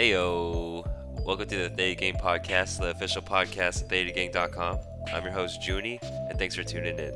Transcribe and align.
Heyo! 0.00 0.82
Welcome 1.26 1.46
to 1.48 1.56
the 1.58 1.68
Theta 1.68 1.94
Gang 1.94 2.14
Podcast, 2.14 2.78
the 2.78 2.88
official 2.88 3.20
podcast 3.20 3.82
of 3.82 3.88
ThetaGang.com. 3.88 4.78
I'm 5.12 5.24
your 5.24 5.32
host, 5.32 5.62
Junie, 5.62 5.98
and 6.02 6.38
thanks 6.38 6.54
for 6.54 6.64
tuning 6.64 6.98
in. 6.98 7.12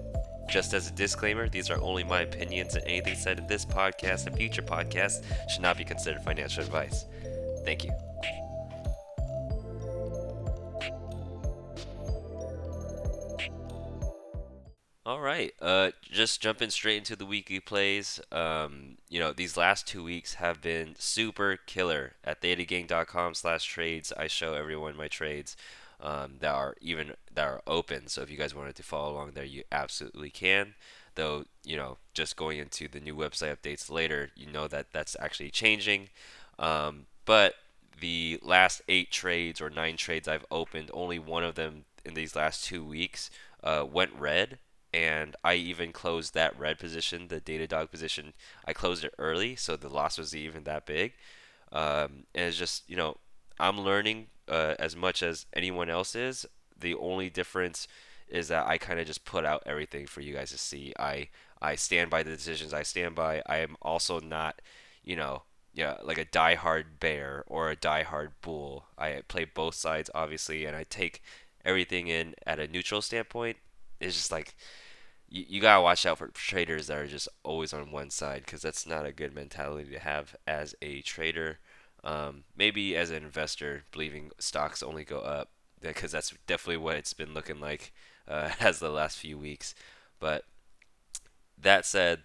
Just 0.50 0.74
as 0.74 0.86
a 0.86 0.90
disclaimer, 0.92 1.48
these 1.48 1.70
are 1.70 1.80
only 1.80 2.04
my 2.04 2.20
opinions, 2.20 2.74
and 2.74 2.86
anything 2.86 3.14
said 3.14 3.38
in 3.38 3.46
this 3.46 3.64
podcast 3.64 4.26
and 4.26 4.36
future 4.36 4.60
podcasts 4.60 5.24
should 5.48 5.62
not 5.62 5.78
be 5.78 5.84
considered 5.84 6.20
financial 6.20 6.62
advice. 6.62 7.06
Thank 7.64 7.84
you. 7.84 7.92
All 15.06 15.20
right, 15.20 15.54
uh, 15.62 15.92
just 16.02 16.42
jumping 16.42 16.68
straight 16.68 16.98
into 16.98 17.16
the 17.16 17.24
weekly 17.24 17.60
plays. 17.60 18.20
Um, 18.30 18.93
you 19.14 19.20
know, 19.20 19.32
these 19.32 19.56
last 19.56 19.86
two 19.86 20.02
weeks 20.02 20.34
have 20.34 20.60
been 20.60 20.96
super 20.98 21.56
killer. 21.66 22.14
At 22.24 22.40
thetagang.com 22.40 23.34
slash 23.34 23.64
trades, 23.64 24.12
I 24.16 24.26
show 24.26 24.54
everyone 24.54 24.96
my 24.96 25.06
trades 25.06 25.56
um, 26.00 26.38
that 26.40 26.52
are 26.52 26.74
even 26.80 27.12
that 27.32 27.46
are 27.46 27.62
open. 27.64 28.08
So 28.08 28.22
if 28.22 28.30
you 28.30 28.36
guys 28.36 28.56
wanted 28.56 28.74
to 28.74 28.82
follow 28.82 29.12
along 29.12 29.30
there, 29.34 29.44
you 29.44 29.62
absolutely 29.70 30.30
can. 30.30 30.74
Though, 31.14 31.44
you 31.62 31.76
know, 31.76 31.98
just 32.12 32.34
going 32.34 32.58
into 32.58 32.88
the 32.88 32.98
new 32.98 33.14
website 33.14 33.56
updates 33.56 33.88
later, 33.88 34.30
you 34.34 34.50
know 34.50 34.66
that 34.66 34.88
that's 34.92 35.16
actually 35.20 35.50
changing. 35.52 36.08
Um, 36.58 37.06
but 37.24 37.54
the 38.00 38.40
last 38.42 38.82
eight 38.88 39.12
trades 39.12 39.60
or 39.60 39.70
nine 39.70 39.96
trades 39.96 40.26
I've 40.26 40.44
opened, 40.50 40.90
only 40.92 41.20
one 41.20 41.44
of 41.44 41.54
them 41.54 41.84
in 42.04 42.14
these 42.14 42.34
last 42.34 42.64
two 42.64 42.84
weeks 42.84 43.30
uh, 43.62 43.86
went 43.88 44.10
red 44.18 44.58
and 44.94 45.34
I 45.42 45.54
even 45.54 45.90
closed 45.90 46.34
that 46.34 46.56
red 46.56 46.78
position, 46.78 47.26
the 47.26 47.40
Datadog 47.40 47.90
position. 47.90 48.32
I 48.64 48.72
closed 48.72 49.04
it 49.04 49.12
early, 49.18 49.56
so 49.56 49.76
the 49.76 49.88
loss 49.88 50.16
was 50.16 50.36
even 50.36 50.62
that 50.64 50.86
big. 50.86 51.14
Um, 51.72 52.26
and 52.32 52.46
it's 52.46 52.56
just 52.56 52.88
you 52.88 52.96
know 52.96 53.16
I'm 53.58 53.80
learning 53.80 54.28
uh, 54.48 54.76
as 54.78 54.94
much 54.94 55.20
as 55.22 55.46
anyone 55.52 55.90
else 55.90 56.14
is. 56.14 56.46
The 56.78 56.94
only 56.94 57.28
difference 57.28 57.88
is 58.28 58.48
that 58.48 58.68
I 58.68 58.78
kind 58.78 59.00
of 59.00 59.06
just 59.06 59.24
put 59.24 59.44
out 59.44 59.64
everything 59.66 60.06
for 60.06 60.20
you 60.20 60.32
guys 60.32 60.52
to 60.52 60.58
see. 60.58 60.92
I 60.96 61.28
I 61.60 61.74
stand 61.74 62.08
by 62.08 62.22
the 62.22 62.30
decisions 62.30 62.72
I 62.72 62.84
stand 62.84 63.16
by. 63.16 63.42
I 63.46 63.58
am 63.58 63.76
also 63.82 64.20
not, 64.20 64.62
you 65.02 65.16
know, 65.16 65.42
yeah, 65.72 65.96
like 66.04 66.18
a 66.18 66.24
diehard 66.24 67.00
bear 67.00 67.42
or 67.48 67.68
a 67.68 67.76
diehard 67.76 68.28
bull. 68.42 68.86
I 68.96 69.22
play 69.26 69.44
both 69.44 69.74
sides 69.74 70.08
obviously, 70.14 70.66
and 70.66 70.76
I 70.76 70.84
take 70.84 71.20
everything 71.64 72.06
in 72.06 72.36
at 72.46 72.60
a 72.60 72.68
neutral 72.68 73.02
standpoint. 73.02 73.56
It's 73.98 74.14
just 74.14 74.30
like 74.30 74.54
you, 75.34 75.44
you 75.48 75.60
gotta 75.60 75.82
watch 75.82 76.06
out 76.06 76.18
for 76.18 76.28
traders 76.28 76.86
that 76.86 76.98
are 76.98 77.08
just 77.08 77.28
always 77.42 77.72
on 77.72 77.90
one 77.90 78.08
side 78.08 78.42
because 78.44 78.62
that's 78.62 78.86
not 78.86 79.04
a 79.04 79.12
good 79.12 79.34
mentality 79.34 79.90
to 79.90 79.98
have 79.98 80.36
as 80.46 80.74
a 80.80 81.02
trader. 81.02 81.58
Um, 82.04 82.44
maybe 82.56 82.96
as 82.96 83.10
an 83.10 83.24
investor, 83.24 83.82
believing 83.90 84.30
stocks 84.38 84.82
only 84.82 85.04
go 85.04 85.18
up 85.18 85.50
because 85.80 86.12
that's 86.12 86.32
definitely 86.46 86.76
what 86.76 86.96
it's 86.96 87.14
been 87.14 87.34
looking 87.34 87.60
like 87.60 87.92
uh, 88.28 88.50
as 88.60 88.78
the 88.78 88.90
last 88.90 89.18
few 89.18 89.36
weeks. 89.36 89.74
But 90.20 90.44
that 91.60 91.84
said, 91.84 92.20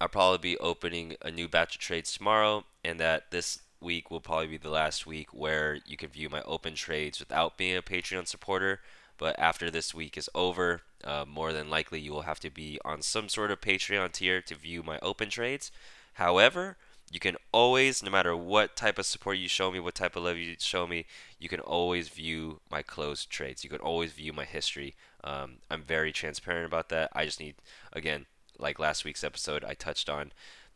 I'll 0.00 0.08
probably 0.08 0.38
be 0.38 0.58
opening 0.58 1.16
a 1.22 1.30
new 1.32 1.48
batch 1.48 1.74
of 1.74 1.80
trades 1.80 2.12
tomorrow, 2.12 2.64
and 2.84 3.00
that 3.00 3.30
this 3.30 3.60
week 3.80 4.10
will 4.10 4.20
probably 4.20 4.46
be 4.46 4.56
the 4.58 4.70
last 4.70 5.06
week 5.06 5.32
where 5.32 5.78
you 5.86 5.96
can 5.96 6.10
view 6.10 6.28
my 6.28 6.42
open 6.42 6.74
trades 6.74 7.18
without 7.18 7.56
being 7.56 7.76
a 7.76 7.82
Patreon 7.82 8.28
supporter. 8.28 8.80
But 9.18 9.38
after 9.38 9.70
this 9.70 9.94
week 9.94 10.16
is 10.16 10.28
over, 10.34 10.82
uh, 11.04 11.24
more 11.26 11.52
than 11.52 11.70
likely 11.70 12.00
you 12.00 12.12
will 12.12 12.22
have 12.22 12.40
to 12.40 12.50
be 12.50 12.78
on 12.84 13.02
some 13.02 13.28
sort 13.28 13.50
of 13.50 13.60
Patreon 13.60 14.12
tier 14.12 14.40
to 14.42 14.54
view 14.54 14.82
my 14.82 14.98
open 15.00 15.30
trades. 15.30 15.70
However, 16.14 16.76
you 17.10 17.20
can 17.20 17.36
always, 17.52 18.02
no 18.02 18.10
matter 18.10 18.36
what 18.36 18.74
type 18.74 18.98
of 18.98 19.06
support 19.06 19.38
you 19.38 19.48
show 19.48 19.70
me, 19.70 19.78
what 19.78 19.94
type 19.94 20.16
of 20.16 20.24
love 20.24 20.36
you 20.36 20.56
show 20.58 20.86
me, 20.86 21.06
you 21.38 21.48
can 21.48 21.60
always 21.60 22.08
view 22.08 22.60
my 22.70 22.82
closed 22.82 23.30
trades. 23.30 23.62
You 23.62 23.70
can 23.70 23.78
always 23.78 24.12
view 24.12 24.32
my 24.32 24.44
history. 24.44 24.94
Um, 25.22 25.58
I'm 25.70 25.82
very 25.82 26.12
transparent 26.12 26.66
about 26.66 26.88
that. 26.88 27.10
I 27.12 27.24
just 27.24 27.40
need, 27.40 27.54
again, 27.92 28.26
like 28.58 28.78
last 28.78 29.04
week's 29.04 29.22
episode, 29.24 29.64
I 29.64 29.74
touched 29.74 30.08
on 30.08 30.32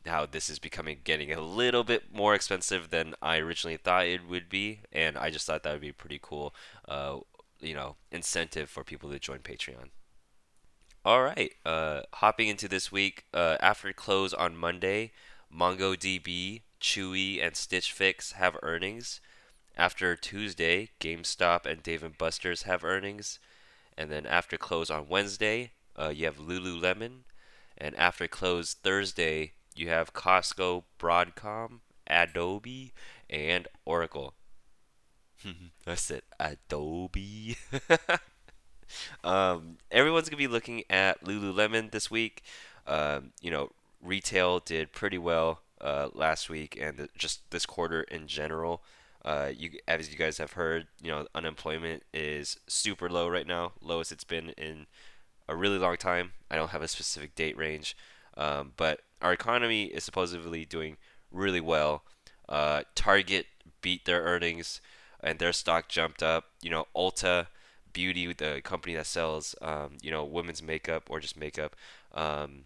how 0.06 0.24
this 0.24 0.48
is 0.48 0.58
becoming 0.58 0.98
getting 1.04 1.32
a 1.32 1.40
little 1.40 1.84
bit 1.84 2.14
more 2.14 2.34
expensive 2.34 2.90
than 2.90 3.14
I 3.20 3.38
originally 3.38 3.76
thought 3.76 4.06
it 4.06 4.26
would 4.26 4.48
be, 4.48 4.80
and 4.92 5.18
I 5.18 5.30
just 5.30 5.46
thought 5.46 5.62
that 5.64 5.72
would 5.72 5.80
be 5.80 5.92
pretty 5.92 6.18
cool. 6.22 6.54
Uh, 6.88 7.18
you 7.60 7.75
know 7.75 7.97
incentive 8.10 8.71
for 8.71 8.84
people 8.84 9.10
to 9.10 9.19
join 9.19 9.38
Patreon. 9.38 9.91
All 11.04 11.22
right, 11.22 11.53
uh, 11.65 12.03
hopping 12.15 12.48
into 12.48 12.69
this 12.69 12.93
week 12.93 13.25
uh, 13.32 13.56
after 13.60 13.93
close 13.93 14.34
on 14.34 14.54
Monday, 14.54 15.12
MongoDB, 15.54 16.62
Chewy, 16.81 17.43
and 17.43 17.56
Stitch 17.56 17.93
Fix 17.93 18.32
have 18.32 18.56
earnings. 18.62 19.21
After 19.76 20.15
Tuesday, 20.15 20.91
GameStop 21.00 21.65
and 21.65 21.82
Dave 21.82 22.03
and 22.03 22.19
Buster's 22.19 22.65
have 22.65 22.84
earnings, 22.84 23.38
and 23.97 24.10
then 24.10 24.27
after 24.27 24.59
close 24.59 24.91
on 24.91 25.09
Wednesday, 25.09 25.72
uh, 25.98 26.09
you 26.09 26.27
have 26.27 26.37
Lululemon, 26.37 27.21
and 27.78 27.97
after 27.97 28.28
close 28.28 28.75
Thursday, 28.75 29.53
you 29.75 29.88
have 29.88 30.12
Costco, 30.12 30.84
Broadcom, 30.98 31.81
Adobe, 32.06 32.92
and 33.31 33.69
Oracle. 33.87 34.34
I 35.86 35.94
said 35.94 36.22
Adobe. 36.38 37.56
um, 39.24 39.78
everyone's 39.90 40.28
gonna 40.28 40.38
be 40.38 40.48
looking 40.48 40.84
at 40.90 41.24
Lululemon 41.24 41.90
this 41.90 42.10
week. 42.10 42.42
Um, 42.86 43.32
you 43.40 43.50
know, 43.50 43.70
retail 44.02 44.60
did 44.60 44.92
pretty 44.92 45.18
well 45.18 45.60
uh, 45.80 46.08
last 46.12 46.50
week, 46.50 46.78
and 46.80 46.96
the, 46.96 47.08
just 47.16 47.50
this 47.50 47.66
quarter 47.66 48.02
in 48.02 48.26
general. 48.26 48.82
Uh, 49.22 49.50
you, 49.54 49.72
as 49.86 50.10
you 50.10 50.16
guys 50.16 50.38
have 50.38 50.52
heard, 50.52 50.86
you 51.02 51.10
know, 51.10 51.26
unemployment 51.34 52.02
is 52.14 52.58
super 52.66 53.08
low 53.10 53.28
right 53.28 53.46
now, 53.46 53.72
lowest 53.82 54.12
it's 54.12 54.24
been 54.24 54.50
in 54.50 54.86
a 55.46 55.54
really 55.54 55.78
long 55.78 55.96
time. 55.96 56.32
I 56.50 56.56
don't 56.56 56.70
have 56.70 56.80
a 56.82 56.88
specific 56.88 57.34
date 57.34 57.56
range, 57.56 57.94
um, 58.36 58.72
but 58.78 59.00
our 59.20 59.32
economy 59.32 59.84
is 59.84 60.04
supposedly 60.04 60.64
doing 60.64 60.96
really 61.30 61.60
well. 61.60 62.02
Uh, 62.48 62.82
Target 62.94 63.46
beat 63.82 64.06
their 64.06 64.22
earnings 64.22 64.80
and 65.22 65.38
their 65.38 65.53
stock 65.53 65.88
jumped 65.88 66.22
up. 66.22 66.47
You 66.62 66.70
know, 66.70 66.86
Ulta 66.97 67.48
Beauty, 67.92 68.32
the 68.32 68.60
company 68.62 68.94
that 68.94 69.06
sells 69.06 69.54
um, 69.62 69.98
you 70.03 70.10
know 70.10 70.25
women's 70.25 70.62
makeup 70.62 71.04
or 71.10 71.20
just 71.20 71.36
makeup, 71.36 71.76
um, 72.14 72.64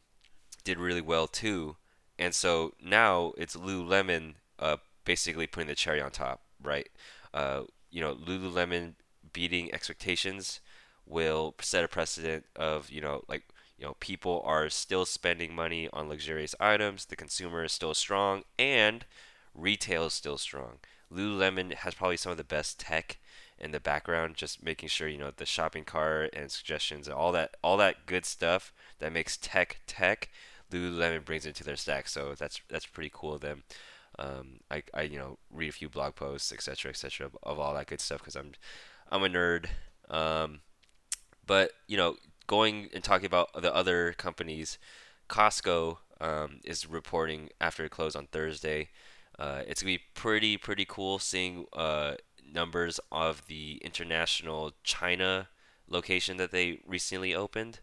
did 0.65 0.79
really 0.79 1.01
well 1.01 1.27
too. 1.27 1.77
And 2.19 2.35
so 2.35 2.75
now 2.83 3.33
it's 3.37 3.57
Lululemon 3.57 4.35
uh, 4.59 4.77
basically 5.05 5.47
putting 5.47 5.69
the 5.69 5.75
cherry 5.75 6.01
on 6.01 6.11
top, 6.11 6.43
right? 6.63 6.89
Uh, 7.33 7.63
you 7.91 8.01
know, 8.01 8.15
Lululemon 8.15 8.95
beating 9.33 9.73
expectations 9.75 10.61
will 11.07 11.55
set 11.61 11.85
a 11.85 11.89
precedent 11.89 12.45
of 12.57 12.91
you 12.91 13.01
know 13.01 13.23
like 13.29 13.43
you 13.79 13.85
know 13.85 13.97
people 14.01 14.43
are 14.45 14.71
still 14.71 15.05
spending 15.05 15.55
money 15.55 15.89
on 15.93 16.09
luxurious 16.09 16.55
items 16.59 17.07
the 17.07 17.17
consumer 17.17 17.65
is 17.65 17.73
still 17.73 17.93
strong 17.95 18.43
and 18.59 19.05
retail 19.55 20.07
is 20.07 20.15
still 20.15 20.39
strong 20.39 20.79
Lululemon 21.15 21.75
has 21.75 21.95
probably 21.95 22.17
some 22.17 22.33
of 22.33 22.39
the 22.39 22.45
best 22.45 22.81
tech 22.81 23.19
in 23.59 23.71
the 23.71 23.81
background, 23.81 24.35
just 24.37 24.63
making 24.63 24.89
sure 24.89 25.09
you 25.09 25.19
know 25.19 25.31
the 25.35 25.47
shopping 25.47 25.85
cart 25.85 26.31
and 26.35 26.51
suggestions 26.51 27.07
and 27.07 27.15
all 27.15 27.33
that 27.33 27.57
all 27.63 27.77
that 27.77 28.07
good 28.07 28.25
stuff 28.25 28.73
that 28.99 29.13
makes 29.13 29.37
tech 29.37 29.81
tech. 29.87 30.29
Lululemon 30.71 31.25
brings 31.25 31.47
into 31.47 31.63
their 31.63 31.77
stack, 31.77 32.09
so 32.09 32.35
that's 32.37 32.61
that's 32.69 32.87
pretty 32.87 33.11
cool 33.13 33.35
of 33.35 33.41
them. 33.41 33.63
Um, 34.19 34.61
I, 34.71 34.83
I 34.93 35.03
you 35.03 35.19
know 35.19 35.39
read 35.51 35.69
a 35.69 35.73
few 35.73 35.89
blog 35.89 36.15
posts, 36.15 36.53
etc., 36.53 36.91
etc., 36.91 37.31
of, 37.43 37.59
all 37.59 37.75
that 37.75 37.87
good 37.87 38.01
stuff 38.01 38.21
because 38.21 38.37
I'm 38.37 38.53
I'm 39.11 39.23
a 39.23 39.29
nerd. 39.29 39.67
Um, 40.09 40.61
but 41.47 41.73
you 41.87 41.97
know, 41.97 42.17
going 42.47 42.89
and 42.93 43.05
talking 43.05 43.27
about 43.27 43.61
the 43.61 43.75
other 43.75 44.13
companies, 44.13 44.79
Costco 45.29 45.99
um, 46.21 46.61
is 46.65 46.89
reporting 46.89 47.51
after 47.61 47.85
it 47.85 47.91
closed 47.91 48.17
on 48.17 48.27
Thursday. 48.27 48.89
Uh, 49.39 49.63
it's 49.67 49.83
gonna 49.83 49.95
be 49.95 50.03
pretty 50.15 50.57
pretty 50.57 50.85
cool 50.85 51.19
seeing 51.19 51.67
uh, 51.73 52.15
numbers 52.53 53.01
of 53.11 53.47
the 53.47 53.81
international 53.85 54.73
China 54.85 55.49
location 55.89 56.37
that 56.37 56.51
they 56.51 56.81
recently 56.87 57.35
opened. 57.35 57.81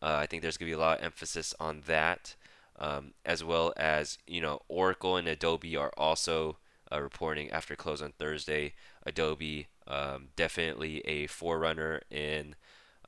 Uh, 0.00 0.18
I 0.20 0.26
think 0.26 0.42
there's 0.42 0.56
gonna 0.56 0.68
be 0.68 0.74
a 0.74 0.78
lot 0.78 0.98
of 0.98 1.04
emphasis 1.04 1.54
on 1.60 1.82
that, 1.86 2.34
um, 2.78 3.14
as 3.24 3.42
well 3.42 3.72
as 3.76 4.18
you 4.26 4.40
know 4.40 4.60
Oracle 4.68 5.16
and 5.16 5.28
Adobe 5.28 5.76
are 5.76 5.92
also 5.96 6.58
uh, 6.92 7.00
reporting 7.00 7.50
after 7.50 7.74
close 7.76 8.02
on 8.02 8.12
Thursday. 8.12 8.74
Adobe 9.04 9.68
um, 9.86 10.28
definitely 10.36 11.00
a 11.00 11.26
forerunner 11.26 12.02
in 12.10 12.54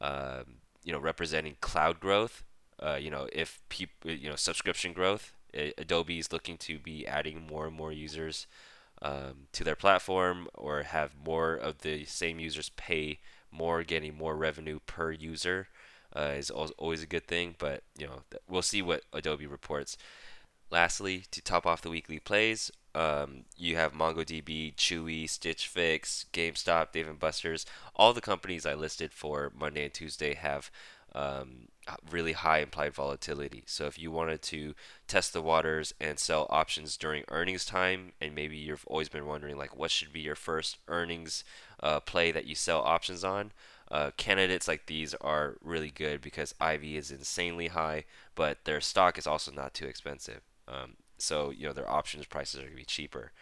um, 0.00 0.58
you 0.82 0.92
know 0.92 0.98
representing 0.98 1.56
cloud 1.60 2.00
growth. 2.00 2.44
Uh, 2.82 2.98
you 3.00 3.10
know 3.10 3.28
if 3.32 3.62
people 3.68 4.10
you 4.10 4.28
know 4.28 4.36
subscription 4.36 4.92
growth 4.92 5.32
Adobe 5.78 6.18
is 6.18 6.32
looking 6.32 6.58
to 6.58 6.78
be 6.78 7.06
adding 7.06 7.46
more 7.46 7.66
and 7.66 7.76
more 7.76 7.92
users 7.92 8.46
um, 9.02 9.46
to 9.52 9.64
their 9.64 9.76
platform 9.76 10.48
or 10.54 10.82
have 10.82 11.12
more 11.24 11.54
of 11.54 11.78
the 11.78 12.04
same 12.04 12.40
users 12.40 12.70
pay 12.70 13.20
more, 13.50 13.82
getting 13.82 14.16
more 14.16 14.36
revenue 14.36 14.80
per 14.86 15.12
user 15.12 15.68
uh, 16.14 16.32
is 16.36 16.50
always 16.50 17.02
a 17.02 17.06
good 17.06 17.26
thing. 17.26 17.54
But 17.58 17.82
you 17.96 18.06
know, 18.06 18.22
we'll 18.48 18.62
see 18.62 18.82
what 18.82 19.02
Adobe 19.12 19.46
reports. 19.46 19.96
Lastly, 20.70 21.24
to 21.30 21.40
top 21.40 21.66
off 21.66 21.82
the 21.82 21.90
weekly 21.90 22.18
plays, 22.18 22.70
Um, 22.96 23.44
you 23.56 23.76
have 23.76 23.92
MongoDB, 23.92 24.74
Chewy, 24.76 25.28
Stitch 25.28 25.66
Fix, 25.68 26.26
GameStop, 26.32 26.92
Dave 26.92 27.08
and 27.08 27.18
Buster's. 27.18 27.66
All 27.94 28.12
the 28.12 28.20
companies 28.20 28.64
I 28.64 28.74
listed 28.74 29.12
for 29.12 29.52
Monday 29.58 29.84
and 29.84 29.94
Tuesday 29.94 30.34
have 30.34 30.70
um, 31.14 31.68
really 32.10 32.32
high 32.32 32.58
implied 32.58 32.94
volatility. 32.94 33.62
So 33.66 33.86
if 33.86 33.98
you 33.98 34.10
wanted 34.10 34.42
to 34.42 34.74
test 35.06 35.32
the 35.32 35.42
waters 35.42 35.92
and 36.00 36.18
sell 36.18 36.46
options 36.50 36.96
during 36.96 37.24
earnings 37.28 37.64
time, 37.64 38.12
and 38.20 38.34
maybe 38.34 38.56
you've 38.56 38.84
always 38.86 39.08
been 39.08 39.26
wondering 39.26 39.56
like 39.56 39.76
what 39.76 39.90
should 39.90 40.12
be 40.12 40.20
your 40.20 40.34
first 40.34 40.78
earnings 40.88 41.44
uh, 41.80 42.00
play 42.00 42.32
that 42.32 42.46
you 42.46 42.54
sell 42.54 42.80
options 42.80 43.22
on, 43.22 43.52
uh, 43.90 44.10
candidates 44.16 44.66
like 44.66 44.86
these 44.86 45.14
are 45.14 45.56
really 45.62 45.90
good 45.90 46.20
because 46.20 46.54
IV 46.60 46.84
is 46.84 47.10
insanely 47.10 47.68
high, 47.68 48.04
but 48.34 48.64
their 48.64 48.80
stock 48.80 49.18
is 49.18 49.26
also 49.26 49.52
not 49.52 49.74
too 49.74 49.86
expensive. 49.86 50.40
Um, 50.66 50.94
so 51.18 51.50
you 51.50 51.66
know 51.66 51.72
their 51.72 51.90
options 51.90 52.26
prices 52.26 52.60
are 52.60 52.62
going 52.62 52.72
to 52.72 52.76
be 52.76 52.84
cheaper. 52.84 53.32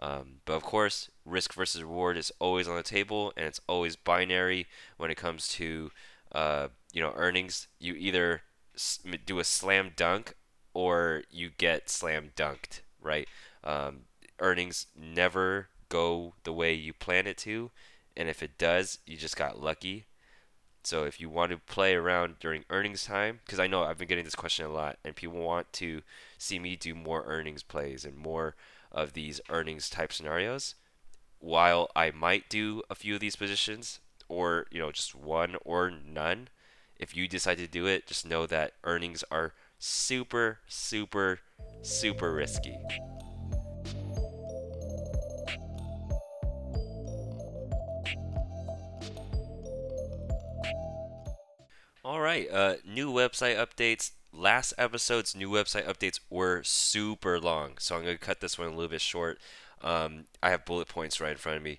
Um, 0.00 0.36
but 0.44 0.54
of 0.54 0.62
course, 0.62 1.10
risk 1.24 1.52
versus 1.52 1.82
reward 1.82 2.16
is 2.16 2.32
always 2.38 2.68
on 2.68 2.76
the 2.76 2.82
table, 2.84 3.32
and 3.36 3.46
it's 3.46 3.60
always 3.68 3.96
binary 3.96 4.66
when 4.96 5.10
it 5.10 5.16
comes 5.16 5.48
to 5.48 5.90
uh, 6.30 6.68
you 6.92 7.00
know 7.02 7.12
earnings. 7.16 7.68
You 7.78 7.94
either 7.94 8.42
do 9.26 9.38
a 9.38 9.44
slam 9.44 9.92
dunk 9.96 10.34
or 10.74 11.22
you 11.30 11.50
get 11.56 11.90
slam 11.90 12.30
dunked, 12.36 12.80
right? 13.00 13.28
Um, 13.64 14.02
earnings 14.38 14.86
never 14.96 15.68
go 15.88 16.34
the 16.44 16.52
way 16.52 16.72
you 16.74 16.92
plan 16.92 17.26
it 17.26 17.38
to, 17.38 17.70
and 18.16 18.28
if 18.28 18.42
it 18.42 18.58
does, 18.58 18.98
you 19.06 19.16
just 19.16 19.36
got 19.36 19.60
lucky. 19.60 20.06
So 20.84 21.04
if 21.04 21.20
you 21.20 21.28
want 21.28 21.52
to 21.52 21.58
play 21.58 21.94
around 21.94 22.36
during 22.40 22.64
earnings 22.70 23.04
time, 23.04 23.40
because 23.44 23.58
I 23.58 23.66
know 23.66 23.82
I've 23.82 23.98
been 23.98 24.08
getting 24.08 24.24
this 24.24 24.34
question 24.34 24.64
a 24.64 24.70
lot, 24.70 24.98
and 25.04 25.14
people 25.16 25.38
want 25.38 25.72
to 25.74 26.02
see 26.38 26.58
me 26.58 26.76
do 26.76 26.94
more 26.94 27.24
earnings 27.26 27.62
plays 27.62 28.04
and 28.04 28.16
more 28.16 28.54
of 28.90 29.12
these 29.12 29.40
earnings 29.50 29.90
type 29.90 30.12
scenarios. 30.12 30.74
While 31.40 31.90
I 31.94 32.10
might 32.10 32.48
do 32.48 32.82
a 32.88 32.94
few 32.94 33.14
of 33.14 33.20
these 33.20 33.36
positions, 33.36 34.00
or 34.28 34.66
you 34.70 34.78
know 34.78 34.92
just 34.92 35.14
one 35.14 35.56
or 35.64 35.90
none, 35.90 36.48
if 36.98 37.16
you 37.16 37.28
decide 37.28 37.58
to 37.58 37.66
do 37.66 37.86
it, 37.86 38.06
just 38.06 38.26
know 38.26 38.46
that 38.46 38.72
earnings 38.84 39.24
are 39.30 39.52
super, 39.78 40.58
super, 40.66 41.40
super 41.82 42.32
risky. 42.32 42.76
All 52.04 52.20
right, 52.20 52.48
uh, 52.50 52.76
new 52.86 53.12
website 53.12 53.56
updates. 53.56 54.12
Last 54.32 54.72
episode's 54.78 55.36
new 55.36 55.50
website 55.50 55.86
updates 55.86 56.20
were 56.30 56.62
super 56.62 57.38
long, 57.38 57.72
so 57.78 57.96
I'm 57.96 58.04
going 58.04 58.16
to 58.16 58.24
cut 58.24 58.40
this 58.40 58.58
one 58.58 58.68
a 58.68 58.70
little 58.70 58.88
bit 58.88 59.00
short. 59.00 59.38
Um, 59.82 60.24
I 60.42 60.50
have 60.50 60.64
bullet 60.64 60.88
points 60.88 61.20
right 61.20 61.32
in 61.32 61.36
front 61.36 61.58
of 61.58 61.62
me. 61.62 61.78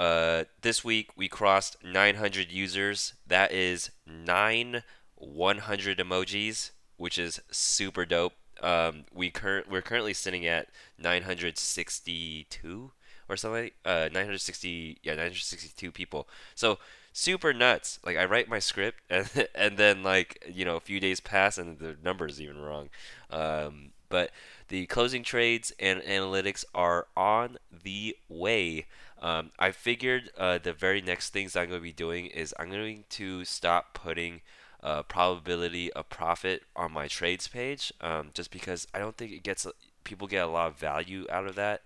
Uh, 0.00 0.44
this 0.62 0.82
week 0.82 1.10
we 1.14 1.28
crossed 1.28 1.76
900 1.84 2.50
users. 2.50 3.12
That 3.26 3.52
is 3.52 3.90
nine 4.06 4.82
100 5.16 5.98
emojis, 5.98 6.70
which 6.96 7.18
is 7.18 7.38
super 7.50 8.06
dope. 8.06 8.32
Um, 8.62 9.04
we 9.12 9.30
current 9.30 9.70
we're 9.70 9.82
currently 9.82 10.14
sitting 10.14 10.46
at 10.46 10.68
962 10.98 12.92
or 13.28 13.36
something. 13.36 13.72
Uh, 13.84 14.08
960 14.10 15.00
yeah 15.02 15.12
962 15.12 15.92
people. 15.92 16.26
So 16.54 16.78
super 17.12 17.52
nuts. 17.52 17.98
Like 18.02 18.16
I 18.16 18.24
write 18.24 18.48
my 18.48 18.58
script 18.58 19.02
and 19.10 19.48
and 19.54 19.76
then 19.76 20.02
like 20.02 20.42
you 20.50 20.64
know 20.64 20.76
a 20.76 20.80
few 20.80 20.98
days 20.98 21.20
pass 21.20 21.58
and 21.58 21.78
the 21.78 21.98
number 22.02 22.26
is 22.26 22.40
even 22.40 22.58
wrong. 22.58 22.88
Um, 23.28 23.90
but 24.08 24.30
the 24.68 24.86
closing 24.86 25.22
trades 25.22 25.74
and 25.78 26.00
analytics 26.00 26.64
are 26.74 27.06
on 27.16 27.58
the 27.70 28.16
way. 28.30 28.86
Um, 29.20 29.50
I 29.58 29.70
figured 29.70 30.30
uh, 30.38 30.58
the 30.58 30.72
very 30.72 31.00
next 31.02 31.30
things 31.30 31.54
I'm 31.54 31.68
going 31.68 31.80
to 31.80 31.84
be 31.84 31.92
doing 31.92 32.26
is 32.26 32.54
I'm 32.58 32.70
going 32.70 33.04
to 33.10 33.44
stop 33.44 33.92
putting 33.92 34.40
uh, 34.82 35.02
probability 35.02 35.92
of 35.92 36.08
profit 36.08 36.62
on 36.74 36.92
my 36.92 37.06
trades 37.06 37.46
page, 37.46 37.92
um, 38.00 38.30
just 38.32 38.50
because 38.50 38.88
I 38.94 38.98
don't 38.98 39.16
think 39.16 39.32
it 39.32 39.42
gets 39.42 39.66
people 40.04 40.26
get 40.26 40.44
a 40.44 40.50
lot 40.50 40.68
of 40.68 40.78
value 40.78 41.26
out 41.30 41.46
of 41.46 41.54
that. 41.56 41.82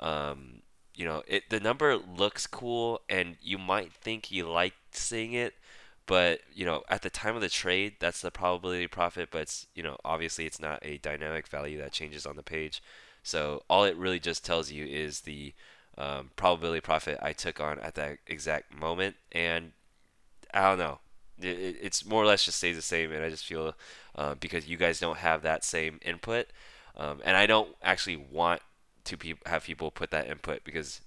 Um, 0.00 0.62
you 0.94 1.04
know, 1.04 1.22
it 1.28 1.50
the 1.50 1.60
number 1.60 1.96
looks 1.96 2.46
cool, 2.46 3.00
and 3.08 3.36
you 3.40 3.58
might 3.58 3.92
think 3.92 4.32
you 4.32 4.48
like 4.48 4.74
seeing 4.90 5.32
it, 5.34 5.54
but 6.06 6.40
you 6.52 6.66
know, 6.66 6.82
at 6.88 7.02
the 7.02 7.10
time 7.10 7.36
of 7.36 7.42
the 7.42 7.48
trade, 7.48 7.94
that's 8.00 8.20
the 8.20 8.30
probability 8.32 8.88
profit. 8.88 9.28
But 9.30 9.42
it's 9.42 9.66
you 9.74 9.82
know, 9.84 9.96
obviously, 10.04 10.46
it's 10.46 10.60
not 10.60 10.80
a 10.82 10.98
dynamic 10.98 11.46
value 11.46 11.78
that 11.78 11.92
changes 11.92 12.26
on 12.26 12.36
the 12.36 12.42
page. 12.42 12.82
So 13.22 13.62
all 13.70 13.84
it 13.84 13.96
really 13.96 14.18
just 14.18 14.44
tells 14.44 14.72
you 14.72 14.84
is 14.84 15.20
the 15.20 15.54
um, 15.98 16.30
probability 16.36 16.80
profit 16.80 17.18
I 17.22 17.32
took 17.32 17.60
on 17.60 17.78
at 17.80 17.94
that 17.96 18.18
exact 18.26 18.74
moment, 18.74 19.16
and 19.32 19.72
I 20.54 20.62
don't 20.62 20.78
know. 20.78 21.00
It, 21.40 21.76
it's 21.82 22.04
more 22.04 22.22
or 22.22 22.26
less 22.26 22.44
just 22.44 22.58
stays 22.58 22.76
the 22.76 22.82
same, 22.82 23.12
and 23.12 23.24
I 23.24 23.30
just 23.30 23.46
feel 23.46 23.74
uh, 24.14 24.34
because 24.34 24.68
you 24.68 24.76
guys 24.76 25.00
don't 25.00 25.18
have 25.18 25.42
that 25.42 25.64
same 25.64 25.98
input, 26.02 26.46
um, 26.96 27.20
and 27.24 27.36
I 27.36 27.46
don't 27.46 27.70
actually 27.82 28.16
want 28.16 28.62
to 29.04 29.16
pe- 29.16 29.34
have 29.46 29.64
people 29.64 29.90
put 29.90 30.10
that 30.10 30.28
input 30.28 30.64
because 30.64 31.00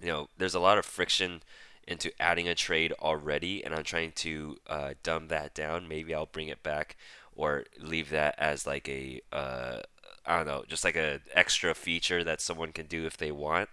you 0.00 0.08
know 0.08 0.28
there's 0.38 0.54
a 0.54 0.60
lot 0.60 0.78
of 0.78 0.84
friction 0.84 1.42
into 1.86 2.10
adding 2.20 2.48
a 2.48 2.54
trade 2.54 2.92
already, 3.00 3.64
and 3.64 3.74
I'm 3.74 3.84
trying 3.84 4.12
to 4.12 4.56
uh, 4.66 4.94
dumb 5.02 5.28
that 5.28 5.54
down. 5.54 5.88
Maybe 5.88 6.14
I'll 6.14 6.26
bring 6.26 6.48
it 6.48 6.62
back 6.62 6.96
or 7.36 7.64
leave 7.78 8.10
that 8.10 8.34
as 8.38 8.66
like 8.66 8.88
a 8.88 9.20
uh, 9.32 9.80
I 10.26 10.36
don't 10.38 10.46
know, 10.46 10.64
just 10.68 10.84
like 10.84 10.96
an 10.96 11.20
extra 11.34 11.74
feature 11.74 12.24
that 12.24 12.40
someone 12.40 12.72
can 12.72 12.86
do 12.86 13.04
if 13.06 13.16
they 13.16 13.30
want. 13.30 13.68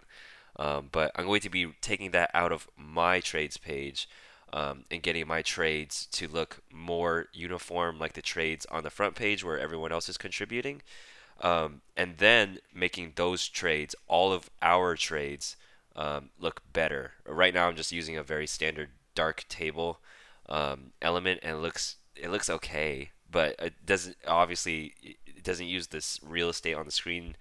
Um, 0.58 0.90
but 0.92 1.12
I'm 1.16 1.26
going 1.26 1.42
to 1.42 1.50
be 1.50 1.74
taking 1.82 2.12
that 2.12 2.30
out 2.34 2.52
of 2.52 2.68
my 2.78 3.20
trades 3.20 3.58
page 3.58 4.08
um, 4.54 4.86
and 4.92 5.02
getting 5.02 5.28
my 5.28 5.42
trades 5.42 6.08
to 6.12 6.28
look 6.28 6.62
more 6.72 7.28
uniform, 7.34 8.00
like 8.00 8.14
the 8.14 8.22
trades 8.22 8.66
on 8.70 8.84
the 8.84 8.90
front 8.90 9.16
page 9.16 9.44
where 9.44 9.60
everyone 9.60 9.92
else 9.92 10.10
is 10.10 10.18
contributing 10.18 10.82
um, 11.42 11.82
and 11.98 12.18
then 12.18 12.60
making 12.74 13.14
those 13.16 13.48
trades, 13.48 13.96
all 14.08 14.32
of 14.32 14.50
our 14.62 14.96
trades, 14.96 15.58
um, 15.96 16.30
look 16.40 16.62
better. 16.72 17.14
Right 17.26 17.54
now, 17.54 17.68
I'm 17.68 17.76
just 17.76 17.92
using 17.92 18.16
a 18.16 18.24
very 18.24 18.48
standard 18.48 18.90
dark 19.16 19.46
table 19.50 20.00
um, 20.48 20.92
element, 21.02 21.42
and 21.44 21.58
it 21.58 21.60
looks 21.60 21.98
it 22.16 22.30
looks 22.30 22.50
okay, 22.50 23.12
but 23.30 23.56
it 23.60 23.86
doesn't 23.86 24.18
obviously 24.28 24.94
it 25.02 25.44
doesn't 25.44 25.66
use 25.68 25.88
this 25.88 26.20
real 26.24 26.50
estate 26.50 26.76
on 26.76 26.86
the 26.86 26.92
screen 26.92 27.36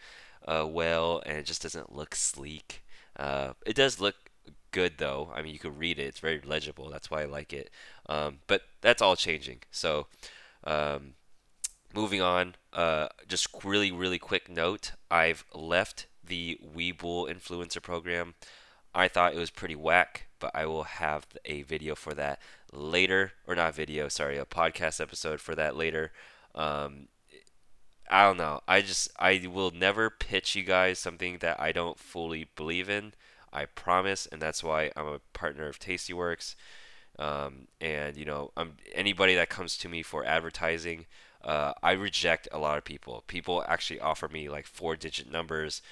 uh, 0.46 0.66
well, 0.66 1.22
and 1.26 1.36
it 1.36 1.46
just 1.46 1.62
doesn't 1.62 1.94
look 1.94 2.14
sleek. 2.14 2.82
Uh, 3.20 3.52
it 3.66 3.76
does 3.76 4.00
look 4.00 4.16
good 4.70 4.94
though. 4.96 5.30
I 5.34 5.42
mean, 5.42 5.52
you 5.52 5.58
can 5.58 5.76
read 5.76 5.98
it; 5.98 6.04
it's 6.04 6.20
very 6.20 6.40
legible. 6.40 6.88
That's 6.88 7.10
why 7.10 7.22
I 7.22 7.26
like 7.26 7.52
it. 7.52 7.70
Um, 8.06 8.38
but 8.46 8.62
that's 8.80 9.02
all 9.02 9.14
changing. 9.14 9.58
So 9.70 10.06
um, 10.64 11.14
moving 11.94 12.22
on, 12.22 12.56
uh, 12.72 13.08
just 13.28 13.48
really, 13.62 13.92
really 13.92 14.18
quick 14.18 14.48
note. 14.48 14.92
I've 15.10 15.44
left 15.54 16.06
the 16.24 16.58
Webull 16.64 17.30
influencer 17.30 17.82
program. 17.82 18.34
I 18.94 19.06
thought 19.06 19.34
it 19.34 19.38
was 19.38 19.50
pretty 19.50 19.76
whack, 19.76 20.26
but 20.38 20.50
I 20.54 20.64
will 20.66 20.84
have 20.84 21.26
a 21.44 21.62
video 21.62 21.94
for 21.94 22.14
that 22.14 22.40
later, 22.72 23.32
or 23.46 23.54
not 23.54 23.74
video, 23.74 24.08
sorry, 24.08 24.38
a 24.38 24.44
podcast 24.44 25.00
episode 25.00 25.40
for 25.40 25.54
that 25.54 25.76
later. 25.76 26.12
Um, 26.54 27.08
I 28.10 28.24
don't 28.24 28.36
know. 28.38 28.60
I 28.66 28.80
just 28.82 29.08
I 29.18 29.46
will 29.50 29.70
never 29.70 30.10
pitch 30.10 30.56
you 30.56 30.64
guys 30.64 30.98
something 30.98 31.38
that 31.38 31.60
I 31.60 31.72
don't 31.72 31.98
fully 31.98 32.48
believe 32.56 32.90
in. 32.90 33.14
I 33.52 33.66
promise, 33.66 34.26
and 34.26 34.40
that's 34.42 34.62
why 34.64 34.90
I'm 34.96 35.06
a 35.06 35.20
partner 35.32 35.66
of 35.68 35.78
Tastyworks. 35.78 36.54
Um, 37.18 37.68
and 37.80 38.16
you 38.16 38.24
know, 38.24 38.52
I'm 38.56 38.76
anybody 38.94 39.34
that 39.36 39.50
comes 39.50 39.76
to 39.78 39.88
me 39.88 40.02
for 40.02 40.24
advertising 40.24 41.06
uh, 41.44 41.72
I 41.82 41.92
reject 41.92 42.48
a 42.52 42.58
lot 42.58 42.78
of 42.78 42.84
people. 42.84 43.24
People 43.28 43.64
actually 43.68 44.00
offer 44.00 44.28
me 44.28 44.48
like 44.50 44.66
four 44.66 44.96
digit 44.96 45.30
numbers, 45.30 45.82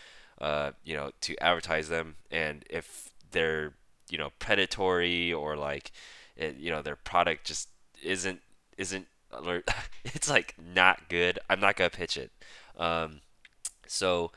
uh, 0.41 0.73
you 0.85 0.95
know, 0.97 1.13
to 1.23 1.37
advertise 1.43 1.89
them, 1.89 2.17
and 2.31 2.65
if 2.71 3.11
they're 3.33 3.75
you 4.11 4.19
know 4.19 4.31
predatory 4.39 5.33
or 5.33 5.57
like, 5.57 5.93
it, 6.37 6.57
you 6.59 6.71
know, 6.71 6.83
their 6.83 6.97
product 6.97 7.47
just 7.47 7.69
isn't 8.03 8.41
isn't 8.79 9.07
it's 10.05 10.29
like 10.29 10.55
not 10.59 11.09
good. 11.09 11.39
I'm 11.49 11.61
not 11.61 11.77
gonna 11.77 11.91
pitch 11.91 12.17
it. 12.17 12.31
Um, 12.77 13.21
so 13.87 14.33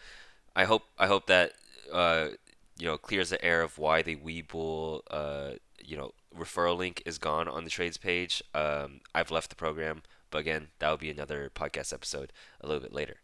I 0.56 0.66
hope 0.66 0.84
I 0.98 1.08
hope 1.08 1.28
that 1.28 1.54
uh, 1.92 2.30
you 2.78 2.88
know 2.88 2.98
clears 2.98 3.30
the 3.30 3.44
air 3.44 3.62
of 3.62 3.78
why 3.78 4.02
the 4.02 4.16
Webull 4.16 5.02
uh, 5.10 5.52
you 5.84 5.98
know 5.98 6.14
referral 6.38 6.78
link 6.78 7.02
is 7.06 7.18
gone 7.18 7.48
on 7.48 7.64
the 7.64 7.70
trades 7.70 7.98
page. 7.98 8.42
Um, 8.54 9.02
I've 9.14 9.32
left 9.32 9.50
the 9.50 9.56
program. 9.56 10.04
But 10.32 10.40
again, 10.40 10.70
that 10.80 10.90
will 10.90 10.98
be 10.98 11.12
another 11.12 11.52
podcast 11.54 11.94
episode 11.94 12.32
a 12.62 12.68
little 12.68 12.82
bit 12.82 12.94
later. 12.94 13.18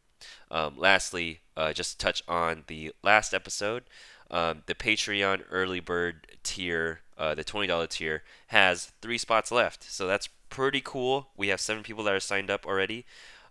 Um, 0.51 0.75
lastly, 0.77 1.39
uh, 1.55 1.73
just 1.73 1.91
to 1.91 1.97
touch 2.05 2.21
on 2.27 2.65
the 2.67 2.93
last 3.01 3.33
episode, 3.33 3.83
um, 4.29 4.63
the 4.65 4.75
Patreon 4.75 5.43
early 5.49 5.79
bird 5.79 6.27
tier, 6.43 6.99
uh, 7.17 7.33
the 7.33 7.45
$20 7.45 7.87
tier, 7.89 8.23
has 8.47 8.91
three 9.01 9.17
spots 9.17 9.51
left. 9.51 9.89
So 9.89 10.05
that's 10.05 10.27
pretty 10.49 10.81
cool. 10.83 11.29
We 11.37 11.47
have 11.49 11.59
seven 11.61 11.83
people 11.83 12.03
that 12.05 12.13
are 12.13 12.19
signed 12.19 12.49
up 12.49 12.65
already. 12.65 13.05